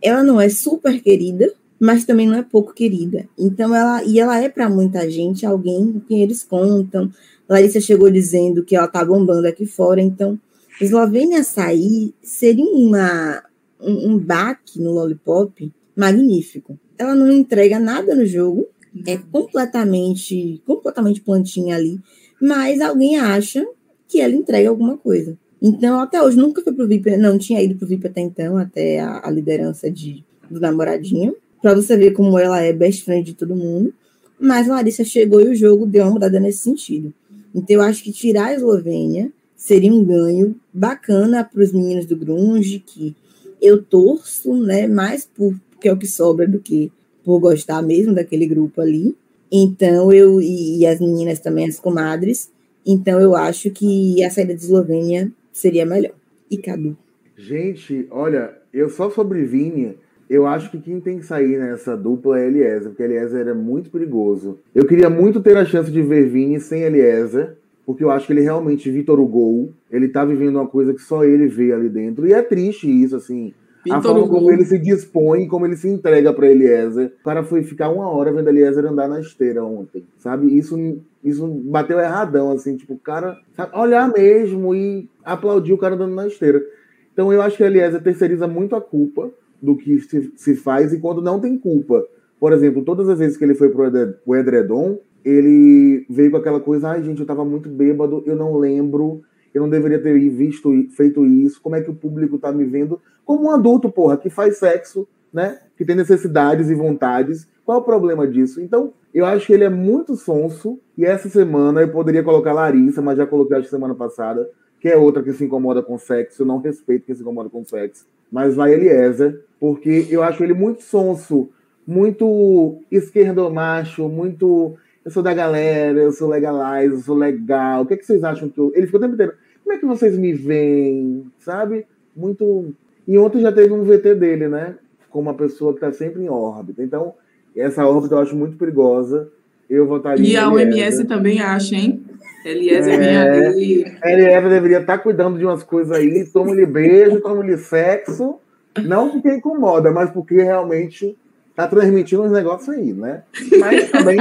Ela 0.00 0.22
não 0.22 0.40
é 0.40 0.48
super 0.48 1.02
querida, 1.02 1.52
mas 1.80 2.04
também 2.04 2.26
não 2.26 2.36
é 2.36 2.42
pouco 2.42 2.72
querida. 2.72 3.28
Então, 3.38 3.74
ela 3.74 4.02
e 4.04 4.18
ela 4.18 4.40
é 4.40 4.48
para 4.48 4.68
muita 4.68 5.08
gente 5.10 5.44
alguém 5.44 5.92
com 5.92 6.00
quem 6.00 6.22
eles 6.22 6.42
contam. 6.42 7.10
Larissa 7.48 7.80
chegou 7.80 8.10
dizendo 8.10 8.64
que 8.64 8.76
ela 8.76 8.88
tá 8.88 9.04
bombando 9.04 9.46
aqui 9.46 9.66
fora. 9.66 10.00
Então, 10.00 10.38
Eslovênia 10.80 11.42
sair 11.42 12.14
seria 12.22 12.64
uma 12.64 13.42
um, 13.80 14.12
um 14.12 14.18
baque 14.18 14.80
no 14.80 14.92
Lollipop 14.92 15.72
magnífico. 15.96 16.78
Ela 16.98 17.14
não 17.14 17.30
entrega 17.30 17.78
nada 17.78 18.14
no 18.14 18.24
jogo, 18.24 18.66
é 19.06 19.16
completamente, 19.16 20.62
completamente 20.66 21.20
plantinha 21.20 21.76
ali, 21.76 22.00
mas 22.40 22.80
alguém 22.80 23.18
acha 23.18 23.66
que 24.08 24.20
ela 24.20 24.34
entrega 24.34 24.68
alguma 24.68 24.96
coisa. 24.96 25.36
Então, 25.60 25.98
até 26.00 26.22
hoje, 26.22 26.36
nunca 26.36 26.62
foi 26.62 26.72
pro 26.72 26.86
VIP, 26.86 27.16
não 27.16 27.38
tinha 27.38 27.62
ido 27.62 27.74
pro 27.74 27.86
VIP 27.86 28.06
até 28.06 28.20
então, 28.20 28.56
até 28.56 29.00
a, 29.00 29.26
a 29.26 29.30
liderança 29.30 29.90
de, 29.90 30.24
do 30.50 30.60
namoradinho, 30.60 31.34
para 31.64 31.74
você 31.74 31.96
ver 31.96 32.10
como 32.10 32.38
ela 32.38 32.60
é 32.60 32.74
best 32.74 33.06
friend 33.06 33.24
de 33.24 33.32
todo 33.32 33.56
mundo. 33.56 33.90
Mas 34.38 34.68
Larissa 34.68 35.02
chegou 35.02 35.40
e 35.40 35.48
o 35.48 35.56
jogo 35.56 35.86
deu 35.86 36.04
uma 36.04 36.10
mudada 36.10 36.38
nesse 36.38 36.58
sentido. 36.58 37.10
Então, 37.54 37.76
eu 37.76 37.80
acho 37.80 38.04
que 38.04 38.12
tirar 38.12 38.48
a 38.48 38.54
Eslovênia 38.54 39.32
seria 39.56 39.90
um 39.90 40.04
ganho 40.04 40.54
bacana 40.70 41.42
para 41.42 41.62
os 41.62 41.72
meninos 41.72 42.04
do 42.04 42.16
grunge, 42.16 42.84
que 42.86 43.16
eu 43.62 43.82
torço, 43.82 44.54
né, 44.54 44.86
mais 44.86 45.24
por 45.24 45.54
porque 45.70 45.88
é 45.88 45.92
o 45.92 45.96
que 45.96 46.06
sobra 46.06 46.46
do 46.46 46.60
que 46.60 46.92
por 47.24 47.40
gostar 47.40 47.80
mesmo 47.80 48.14
daquele 48.14 48.46
grupo 48.46 48.82
ali. 48.82 49.16
Então 49.50 50.12
eu 50.12 50.42
e, 50.42 50.80
e 50.80 50.86
as 50.86 51.00
meninas 51.00 51.40
também 51.40 51.66
as 51.66 51.80
comadres, 51.80 52.50
então 52.84 53.18
eu 53.20 53.34
acho 53.34 53.70
que 53.70 54.22
a 54.22 54.28
saída 54.28 54.54
de 54.54 54.62
Eslovênia 54.62 55.32
seria 55.50 55.86
melhor. 55.86 56.14
E 56.50 56.58
Cadu. 56.58 56.94
Gente, 57.38 58.06
olha, 58.10 58.54
eu 58.72 58.90
só 58.90 59.08
sobre 59.10 59.44
Vini, 59.44 59.96
eu 60.28 60.46
acho 60.46 60.70
que 60.70 60.78
quem 60.78 61.00
tem 61.00 61.18
que 61.18 61.26
sair 61.26 61.58
nessa 61.58 61.96
dupla 61.96 62.40
é 62.40 62.46
Eliezer, 62.46 62.90
porque 62.90 63.02
Eliezer 63.02 63.46
é 63.48 63.54
muito 63.54 63.90
perigoso. 63.90 64.58
Eu 64.74 64.86
queria 64.86 65.10
muito 65.10 65.40
ter 65.40 65.56
a 65.56 65.64
chance 65.64 65.90
de 65.90 66.02
ver 66.02 66.28
Vini 66.28 66.58
sem 66.60 66.82
Eliezer, 66.82 67.56
porque 67.84 68.02
eu 68.02 68.10
acho 68.10 68.26
que 68.26 68.32
ele 68.32 68.40
realmente, 68.40 68.90
Vitor 68.90 69.20
Hugo, 69.20 69.72
ele 69.90 70.08
tá 70.08 70.24
vivendo 70.24 70.56
uma 70.56 70.66
coisa 70.66 70.94
que 70.94 71.02
só 71.02 71.24
ele 71.24 71.46
vê 71.46 71.72
ali 71.72 71.88
dentro. 71.88 72.26
E 72.26 72.32
é 72.32 72.40
triste 72.40 72.88
isso, 72.88 73.16
assim. 73.16 73.52
Vitor 73.84 73.98
a 73.98 74.02
forma 74.02 74.20
Hugo. 74.20 74.36
como 74.36 74.50
ele 74.50 74.64
se 74.64 74.78
dispõe, 74.78 75.46
como 75.46 75.66
ele 75.66 75.76
se 75.76 75.88
entrega 75.88 76.32
para 76.32 76.46
Eliezer. 76.46 77.12
O 77.20 77.24
cara 77.24 77.42
foi 77.42 77.62
ficar 77.62 77.90
uma 77.90 78.08
hora 78.08 78.32
vendo 78.32 78.48
Eliezer 78.48 78.86
andar 78.86 79.06
na 79.06 79.20
esteira 79.20 79.62
ontem, 79.62 80.04
sabe? 80.16 80.56
Isso, 80.56 80.98
isso 81.22 81.46
bateu 81.46 82.00
erradão, 82.00 82.50
assim, 82.50 82.76
tipo, 82.76 82.94
o 82.94 82.98
cara 82.98 83.36
sabe, 83.54 83.76
olhar 83.76 84.10
mesmo 84.10 84.74
e 84.74 85.06
aplaudir 85.22 85.74
o 85.74 85.78
cara 85.78 85.94
andando 85.94 86.14
na 86.14 86.26
esteira. 86.26 86.64
Então 87.12 87.30
eu 87.30 87.42
acho 87.42 87.58
que 87.58 87.62
Eliezer 87.62 88.02
terceiriza 88.02 88.48
muito 88.48 88.74
a 88.74 88.80
culpa 88.80 89.30
do 89.60 89.76
que 89.76 90.00
se, 90.36 90.54
faz 90.56 90.92
e 90.92 90.98
quando 90.98 91.22
não 91.22 91.40
tem 91.40 91.58
culpa. 91.58 92.04
Por 92.38 92.52
exemplo, 92.52 92.84
todas 92.84 93.08
as 93.08 93.18
vezes 93.18 93.36
que 93.36 93.44
ele 93.44 93.54
foi 93.54 93.68
pro 93.68 94.36
Edredom, 94.36 94.98
ele 95.24 96.04
veio 96.08 96.30
com 96.30 96.36
aquela 96.36 96.60
coisa, 96.60 96.90
ai 96.90 97.02
gente, 97.02 97.20
eu 97.20 97.26
tava 97.26 97.44
muito 97.44 97.68
bêbado, 97.68 98.22
eu 98.26 98.36
não 98.36 98.56
lembro, 98.56 99.22
eu 99.54 99.62
não 99.62 99.70
deveria 99.70 99.98
ter 99.98 100.18
visto, 100.28 100.70
feito 100.90 101.24
isso, 101.24 101.62
como 101.62 101.76
é 101.76 101.80
que 101.80 101.90
o 101.90 101.94
público 101.94 102.38
tá 102.38 102.52
me 102.52 102.64
vendo? 102.64 103.00
Como 103.24 103.44
um 103.44 103.50
adulto, 103.50 103.90
porra, 103.90 104.16
que 104.16 104.28
faz 104.28 104.58
sexo, 104.58 105.08
né? 105.32 105.58
Que 105.76 105.84
tem 105.84 105.96
necessidades 105.96 106.68
e 106.68 106.74
vontades. 106.74 107.48
Qual 107.64 107.78
é 107.78 107.80
o 107.80 107.84
problema 107.84 108.26
disso? 108.26 108.60
Então, 108.60 108.92
eu 109.14 109.24
acho 109.24 109.46
que 109.46 109.52
ele 109.52 109.64
é 109.64 109.70
muito 109.70 110.16
sonso, 110.16 110.78
e 110.98 111.04
essa 111.04 111.28
semana 111.28 111.80
eu 111.80 111.88
poderia 111.88 112.22
colocar 112.22 112.52
Larissa, 112.52 113.00
mas 113.00 113.16
já 113.16 113.26
coloquei 113.26 113.56
acho 113.56 113.70
semana 113.70 113.94
passada, 113.94 114.50
que 114.80 114.88
é 114.88 114.96
outra 114.96 115.22
que 115.22 115.32
se 115.32 115.44
incomoda 115.44 115.82
com 115.82 115.96
sexo, 115.96 116.42
eu 116.42 116.46
não 116.46 116.58
respeito 116.58 117.06
quem 117.06 117.14
se 117.14 117.22
incomoda 117.22 117.48
com 117.48 117.64
sexo, 117.64 118.06
mas 118.34 118.56
vai 118.56 118.74
Eliezer, 118.74 119.44
porque 119.60 120.08
eu 120.10 120.20
acho 120.20 120.42
ele 120.42 120.52
muito 120.52 120.82
sonso, 120.82 121.48
muito 121.86 122.82
esquerdomacho, 122.90 124.08
muito 124.08 124.76
eu 125.04 125.10
sou 125.12 125.22
da 125.22 125.32
galera, 125.32 126.00
eu 126.00 126.10
sou 126.10 126.28
legalize, 126.28 126.94
eu 126.94 127.00
sou 127.00 127.14
legal. 127.14 127.82
O 127.82 127.86
que, 127.86 127.94
é 127.94 127.96
que 127.96 128.04
vocês 128.04 128.24
acham 128.24 128.48
que 128.48 128.58
eu... 128.58 128.72
Ele 128.74 128.86
ficou 128.86 128.98
o 128.98 129.02
tempo 129.02 129.14
inteiro. 129.14 129.34
Como 129.62 129.72
é 129.72 129.78
que 129.78 129.86
vocês 129.86 130.18
me 130.18 130.32
veem? 130.32 131.30
Sabe? 131.38 131.86
Muito. 132.16 132.74
E 133.06 133.16
ontem 133.16 133.40
já 133.40 133.52
teve 133.52 133.72
um 133.72 133.84
VT 133.84 134.16
dele, 134.16 134.48
né? 134.48 134.74
Com 135.10 135.20
uma 135.20 135.34
pessoa 135.34 135.72
que 135.72 135.76
está 135.76 135.92
sempre 135.92 136.24
em 136.24 136.28
órbita. 136.28 136.82
Então, 136.82 137.14
essa 137.54 137.86
órbita 137.86 138.16
eu 138.16 138.18
acho 138.18 138.34
muito 138.34 138.56
perigosa. 138.56 139.30
Eu 139.68 139.86
votaria. 139.86 140.26
E 140.26 140.36
a 140.36 140.48
OMS 140.48 141.04
também 141.04 141.40
acha, 141.40 141.74
hein? 141.74 142.04
Eliezer 142.44 143.00
é, 143.00 143.48
Eliezer 143.48 144.48
deveria 144.48 144.80
estar 144.80 144.98
tá 144.98 145.02
cuidando 145.02 145.38
de 145.38 145.44
umas 145.46 145.62
coisas 145.62 145.96
aí. 145.96 146.26
Toma-lhe 146.26 146.66
beijo, 146.66 147.20
toma-lhe 147.20 147.56
sexo. 147.56 148.36
Não 148.82 149.10
porque 149.10 149.34
incomoda, 149.34 149.90
mas 149.90 150.10
porque 150.10 150.34
realmente 150.34 151.16
tá 151.54 151.68
transmitindo 151.68 152.22
uns 152.22 152.32
negócios 152.32 152.68
aí, 152.68 152.92
né? 152.92 153.22
Mas 153.58 153.90
também, 153.90 154.18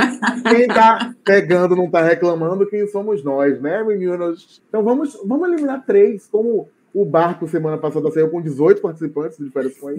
quem 0.47 0.67
tá 0.67 1.13
pegando 1.25 1.75
não 1.75 1.89
tá 1.89 2.03
reclamando, 2.03 2.67
quem 2.67 2.87
somos 2.87 3.23
nós, 3.23 3.59
né, 3.59 3.83
meninos? 3.83 4.61
Então 4.69 4.83
vamos, 4.83 5.17
vamos 5.25 5.49
eliminar 5.49 5.83
três, 5.85 6.27
como 6.31 6.69
o 6.93 7.03
barco 7.03 7.47
semana 7.47 7.77
passada 7.77 8.11
saiu 8.11 8.29
com 8.29 8.41
18 8.41 8.81
participantes 8.81 9.37
de 9.37 9.49
férias 9.49 9.75
com 9.77 9.89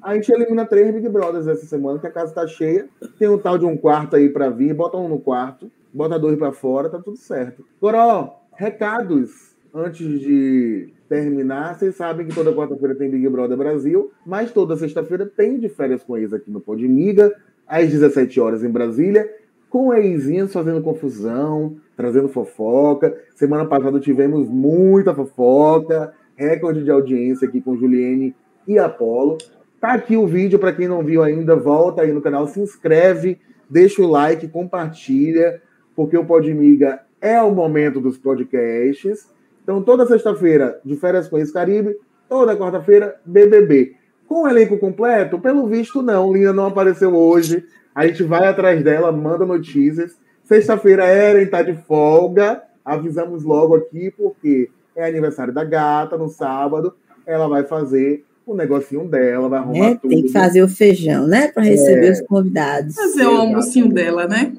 A 0.00 0.14
gente 0.14 0.32
elimina 0.32 0.64
três 0.64 0.92
Big 0.92 1.08
Brothers 1.08 1.46
essa 1.46 1.66
semana, 1.66 1.98
que 1.98 2.06
a 2.06 2.10
casa 2.10 2.32
tá 2.32 2.46
cheia. 2.46 2.88
Tem 3.18 3.28
um 3.28 3.38
tal 3.38 3.58
de 3.58 3.66
um 3.66 3.76
quarto 3.76 4.16
aí 4.16 4.30
para 4.30 4.48
vir, 4.48 4.72
bota 4.72 4.96
um 4.96 5.08
no 5.08 5.18
quarto, 5.18 5.70
bota 5.92 6.18
dois 6.18 6.38
para 6.38 6.50
fora, 6.50 6.88
tá 6.88 6.98
tudo 6.98 7.18
certo. 7.18 7.64
Agora, 7.76 8.06
ó, 8.06 8.30
recados 8.56 9.54
antes 9.74 10.20
de 10.20 10.88
terminar, 11.08 11.78
vocês 11.78 11.94
sabem 11.94 12.26
que 12.26 12.34
toda 12.34 12.54
quarta-feira 12.54 12.94
tem 12.94 13.10
Big 13.10 13.28
Brother 13.28 13.56
Brasil, 13.56 14.10
mas 14.24 14.50
toda 14.50 14.76
sexta-feira 14.76 15.26
tem 15.26 15.58
de 15.58 15.68
férias 15.68 16.02
com 16.02 16.16
ex 16.16 16.32
aqui 16.32 16.50
no 16.50 16.60
Podmiga, 16.60 17.34
às 17.66 17.90
17 17.90 18.40
horas 18.40 18.64
em 18.64 18.70
Brasília, 18.70 19.28
com 19.68 19.92
eizinhos 19.94 20.52
fazendo 20.52 20.82
confusão, 20.82 21.76
trazendo 21.96 22.28
fofoca. 22.28 23.16
Semana 23.36 23.66
passada 23.66 24.00
tivemos 24.00 24.48
muita 24.48 25.14
fofoca, 25.14 26.12
recorde 26.40 26.82
de 26.82 26.90
audiência 26.90 27.46
aqui 27.46 27.60
com 27.60 27.76
Juliene 27.76 28.34
e 28.66 28.78
Apolo. 28.78 29.36
Tá 29.78 29.92
aqui 29.92 30.16
o 30.16 30.26
vídeo 30.26 30.58
para 30.58 30.72
quem 30.72 30.88
não 30.88 31.04
viu 31.04 31.22
ainda, 31.22 31.54
volta 31.54 32.00
aí 32.00 32.12
no 32.12 32.22
canal, 32.22 32.46
se 32.48 32.60
inscreve, 32.60 33.38
deixa 33.68 34.00
o 34.00 34.08
like, 34.08 34.48
compartilha, 34.48 35.60
porque 35.94 36.16
o 36.16 36.24
Podmiga 36.24 37.00
é 37.20 37.40
o 37.42 37.50
momento 37.50 38.00
dos 38.00 38.16
podcasts. 38.16 39.28
Então, 39.62 39.82
toda 39.82 40.06
sexta-feira, 40.06 40.80
de 40.82 40.96
férias 40.96 41.28
com 41.28 41.38
esse 41.38 41.52
Caribe, 41.52 41.94
toda 42.26 42.56
quarta-feira, 42.56 43.20
BBB. 43.24 43.94
Com 44.26 44.44
o 44.44 44.48
elenco 44.48 44.78
completo? 44.78 45.38
Pelo 45.38 45.66
visto, 45.66 46.00
não. 46.00 46.32
Lina 46.32 46.52
não 46.52 46.66
apareceu 46.66 47.14
hoje. 47.14 47.64
A 47.94 48.06
gente 48.06 48.22
vai 48.22 48.46
atrás 48.46 48.82
dela, 48.82 49.12
manda 49.12 49.44
notícias. 49.44 50.16
Sexta-feira, 50.44 51.04
Eren 51.04 51.46
tá 51.46 51.62
de 51.62 51.74
folga. 51.74 52.62
Avisamos 52.84 53.44
logo 53.44 53.76
aqui, 53.76 54.10
porque 54.16 54.70
é 55.00 55.08
aniversário 55.08 55.52
da 55.52 55.64
gata 55.64 56.16
no 56.16 56.28
sábado. 56.28 56.94
Ela 57.26 57.48
vai 57.48 57.64
fazer 57.64 58.24
o 58.46 58.54
negocinho 58.54 59.08
dela, 59.08 59.48
vai 59.48 59.58
arrumar 59.58 59.86
é, 59.86 59.94
tudo. 59.94 60.10
Tem 60.10 60.22
que 60.22 60.32
fazer 60.32 60.62
o 60.62 60.68
feijão, 60.68 61.26
né? 61.26 61.48
Para 61.48 61.62
receber 61.62 62.08
é. 62.08 62.12
os 62.12 62.20
convidados. 62.22 62.94
Fazer 62.94 63.26
o 63.26 63.36
almocinho 63.36 63.88
dela, 63.88 64.26
né? 64.26 64.52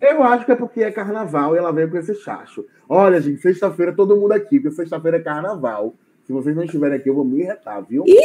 Eu 0.00 0.22
acho 0.22 0.44
que 0.44 0.52
é 0.52 0.56
porque 0.56 0.82
é 0.82 0.90
carnaval 0.90 1.54
e 1.54 1.58
ela 1.58 1.72
veio 1.72 1.90
com 1.90 1.96
esse 1.96 2.14
chacho. 2.14 2.64
Olha, 2.88 3.20
gente, 3.20 3.40
sexta-feira 3.40 3.92
todo 3.92 4.16
mundo 4.16 4.32
aqui, 4.32 4.60
porque 4.60 4.76
sexta-feira 4.76 5.16
é 5.16 5.20
carnaval. 5.20 5.94
Se 6.24 6.32
vocês 6.32 6.54
não 6.54 6.62
estiverem 6.62 6.98
aqui, 6.98 7.08
eu 7.08 7.14
vou 7.14 7.24
me 7.24 7.42
retar, 7.42 7.80
viu? 7.80 8.04
Ih, 8.06 8.16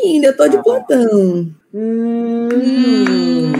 menina, 0.00 0.28
eu 0.28 0.36
tô 0.36 0.48
de 0.48 0.56
ah. 0.56 0.62
plantão. 0.62 1.50
Hum, 1.74 2.48
hum. 2.54 3.52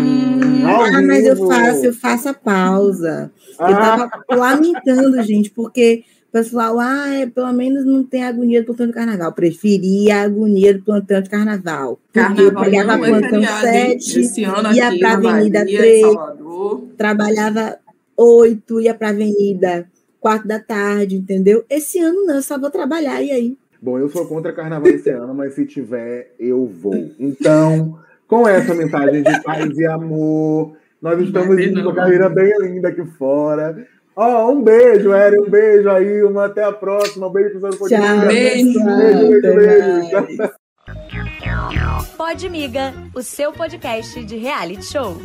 Ah, 0.64 1.02
mas 1.02 1.26
eu 1.26 1.36
faço, 1.48 1.84
eu 1.84 1.92
faço 1.92 2.28
a 2.28 2.34
pausa. 2.34 3.32
Ah. 3.58 3.70
Eu 3.70 3.76
tava 3.76 4.10
lamentando, 4.30 5.20
gente, 5.22 5.50
porque 5.50 6.04
pessoal, 6.32 6.78
ah, 6.78 7.14
é, 7.14 7.26
pelo 7.26 7.52
menos 7.52 7.84
não 7.84 8.04
tem 8.04 8.24
agonia 8.24 8.60
do 8.60 8.66
plantão 8.66 8.86
de 8.86 8.92
carnaval. 8.92 9.32
Preferia 9.32 10.16
a 10.16 10.22
agonia 10.22 10.74
do 10.74 10.82
plantão 10.82 11.20
de 11.20 11.30
carnaval. 11.30 11.98
Porque 12.12 12.20
carnaval 12.20 12.44
eu 12.44 12.70
pegava 12.70 12.98
plantão 12.98 13.42
7, 13.42 14.20
ia 14.74 14.98
pra 14.98 15.12
Avenida 15.12 15.64
3, 15.64 16.06
trabalhava 16.96 17.78
8, 18.16 18.80
ia 18.80 18.94
pra 18.94 19.10
Avenida 19.10 19.88
4 20.20 20.48
da 20.48 20.58
tarde, 20.58 21.16
entendeu? 21.16 21.64
Esse 21.70 21.98
ano 22.00 22.26
não, 22.26 22.36
eu 22.36 22.42
só 22.42 22.58
vou 22.58 22.70
trabalhar, 22.70 23.22
e 23.22 23.30
aí? 23.30 23.58
Bom, 23.80 23.98
eu 23.98 24.08
sou 24.08 24.26
contra 24.26 24.52
carnaval 24.52 24.88
esse 24.88 25.08
ano, 25.10 25.32
mas 25.32 25.54
se 25.54 25.64
tiver, 25.64 26.34
eu 26.38 26.66
vou. 26.66 27.12
Então, 27.18 27.98
com 28.26 28.46
essa 28.46 28.74
mensagem 28.74 29.22
de 29.22 29.42
paz 29.42 29.78
e 29.78 29.86
amor, 29.86 30.72
nós 31.00 31.20
estamos 31.20 31.58
indo 31.60 31.82
com 31.84 31.90
a 31.90 31.94
carreira 31.94 32.28
bem 32.28 32.52
linda 32.60 32.88
aqui 32.88 33.04
fora. 33.16 33.86
Ó, 34.20 34.46
oh, 34.46 34.50
um 34.50 34.62
beijo, 34.64 35.14
Eri, 35.14 35.38
um 35.38 35.48
beijo 35.48 35.88
aí, 35.88 36.24
uma 36.24 36.46
até 36.46 36.64
a 36.64 36.72
próxima. 36.72 37.28
Um 37.28 37.32
beijo 37.32 37.60
pro 37.60 37.72
seu 37.72 37.86
Tchau, 37.86 38.26
beijo, 38.26 38.84
beijo, 38.84 39.40
beijo, 39.40 40.26
beijo. 40.26 40.52
Pode 42.18 42.48
Miga, 42.50 42.92
o 43.14 43.22
seu 43.22 43.52
podcast 43.52 44.24
de 44.24 44.36
reality 44.36 44.84
show. 44.84 45.16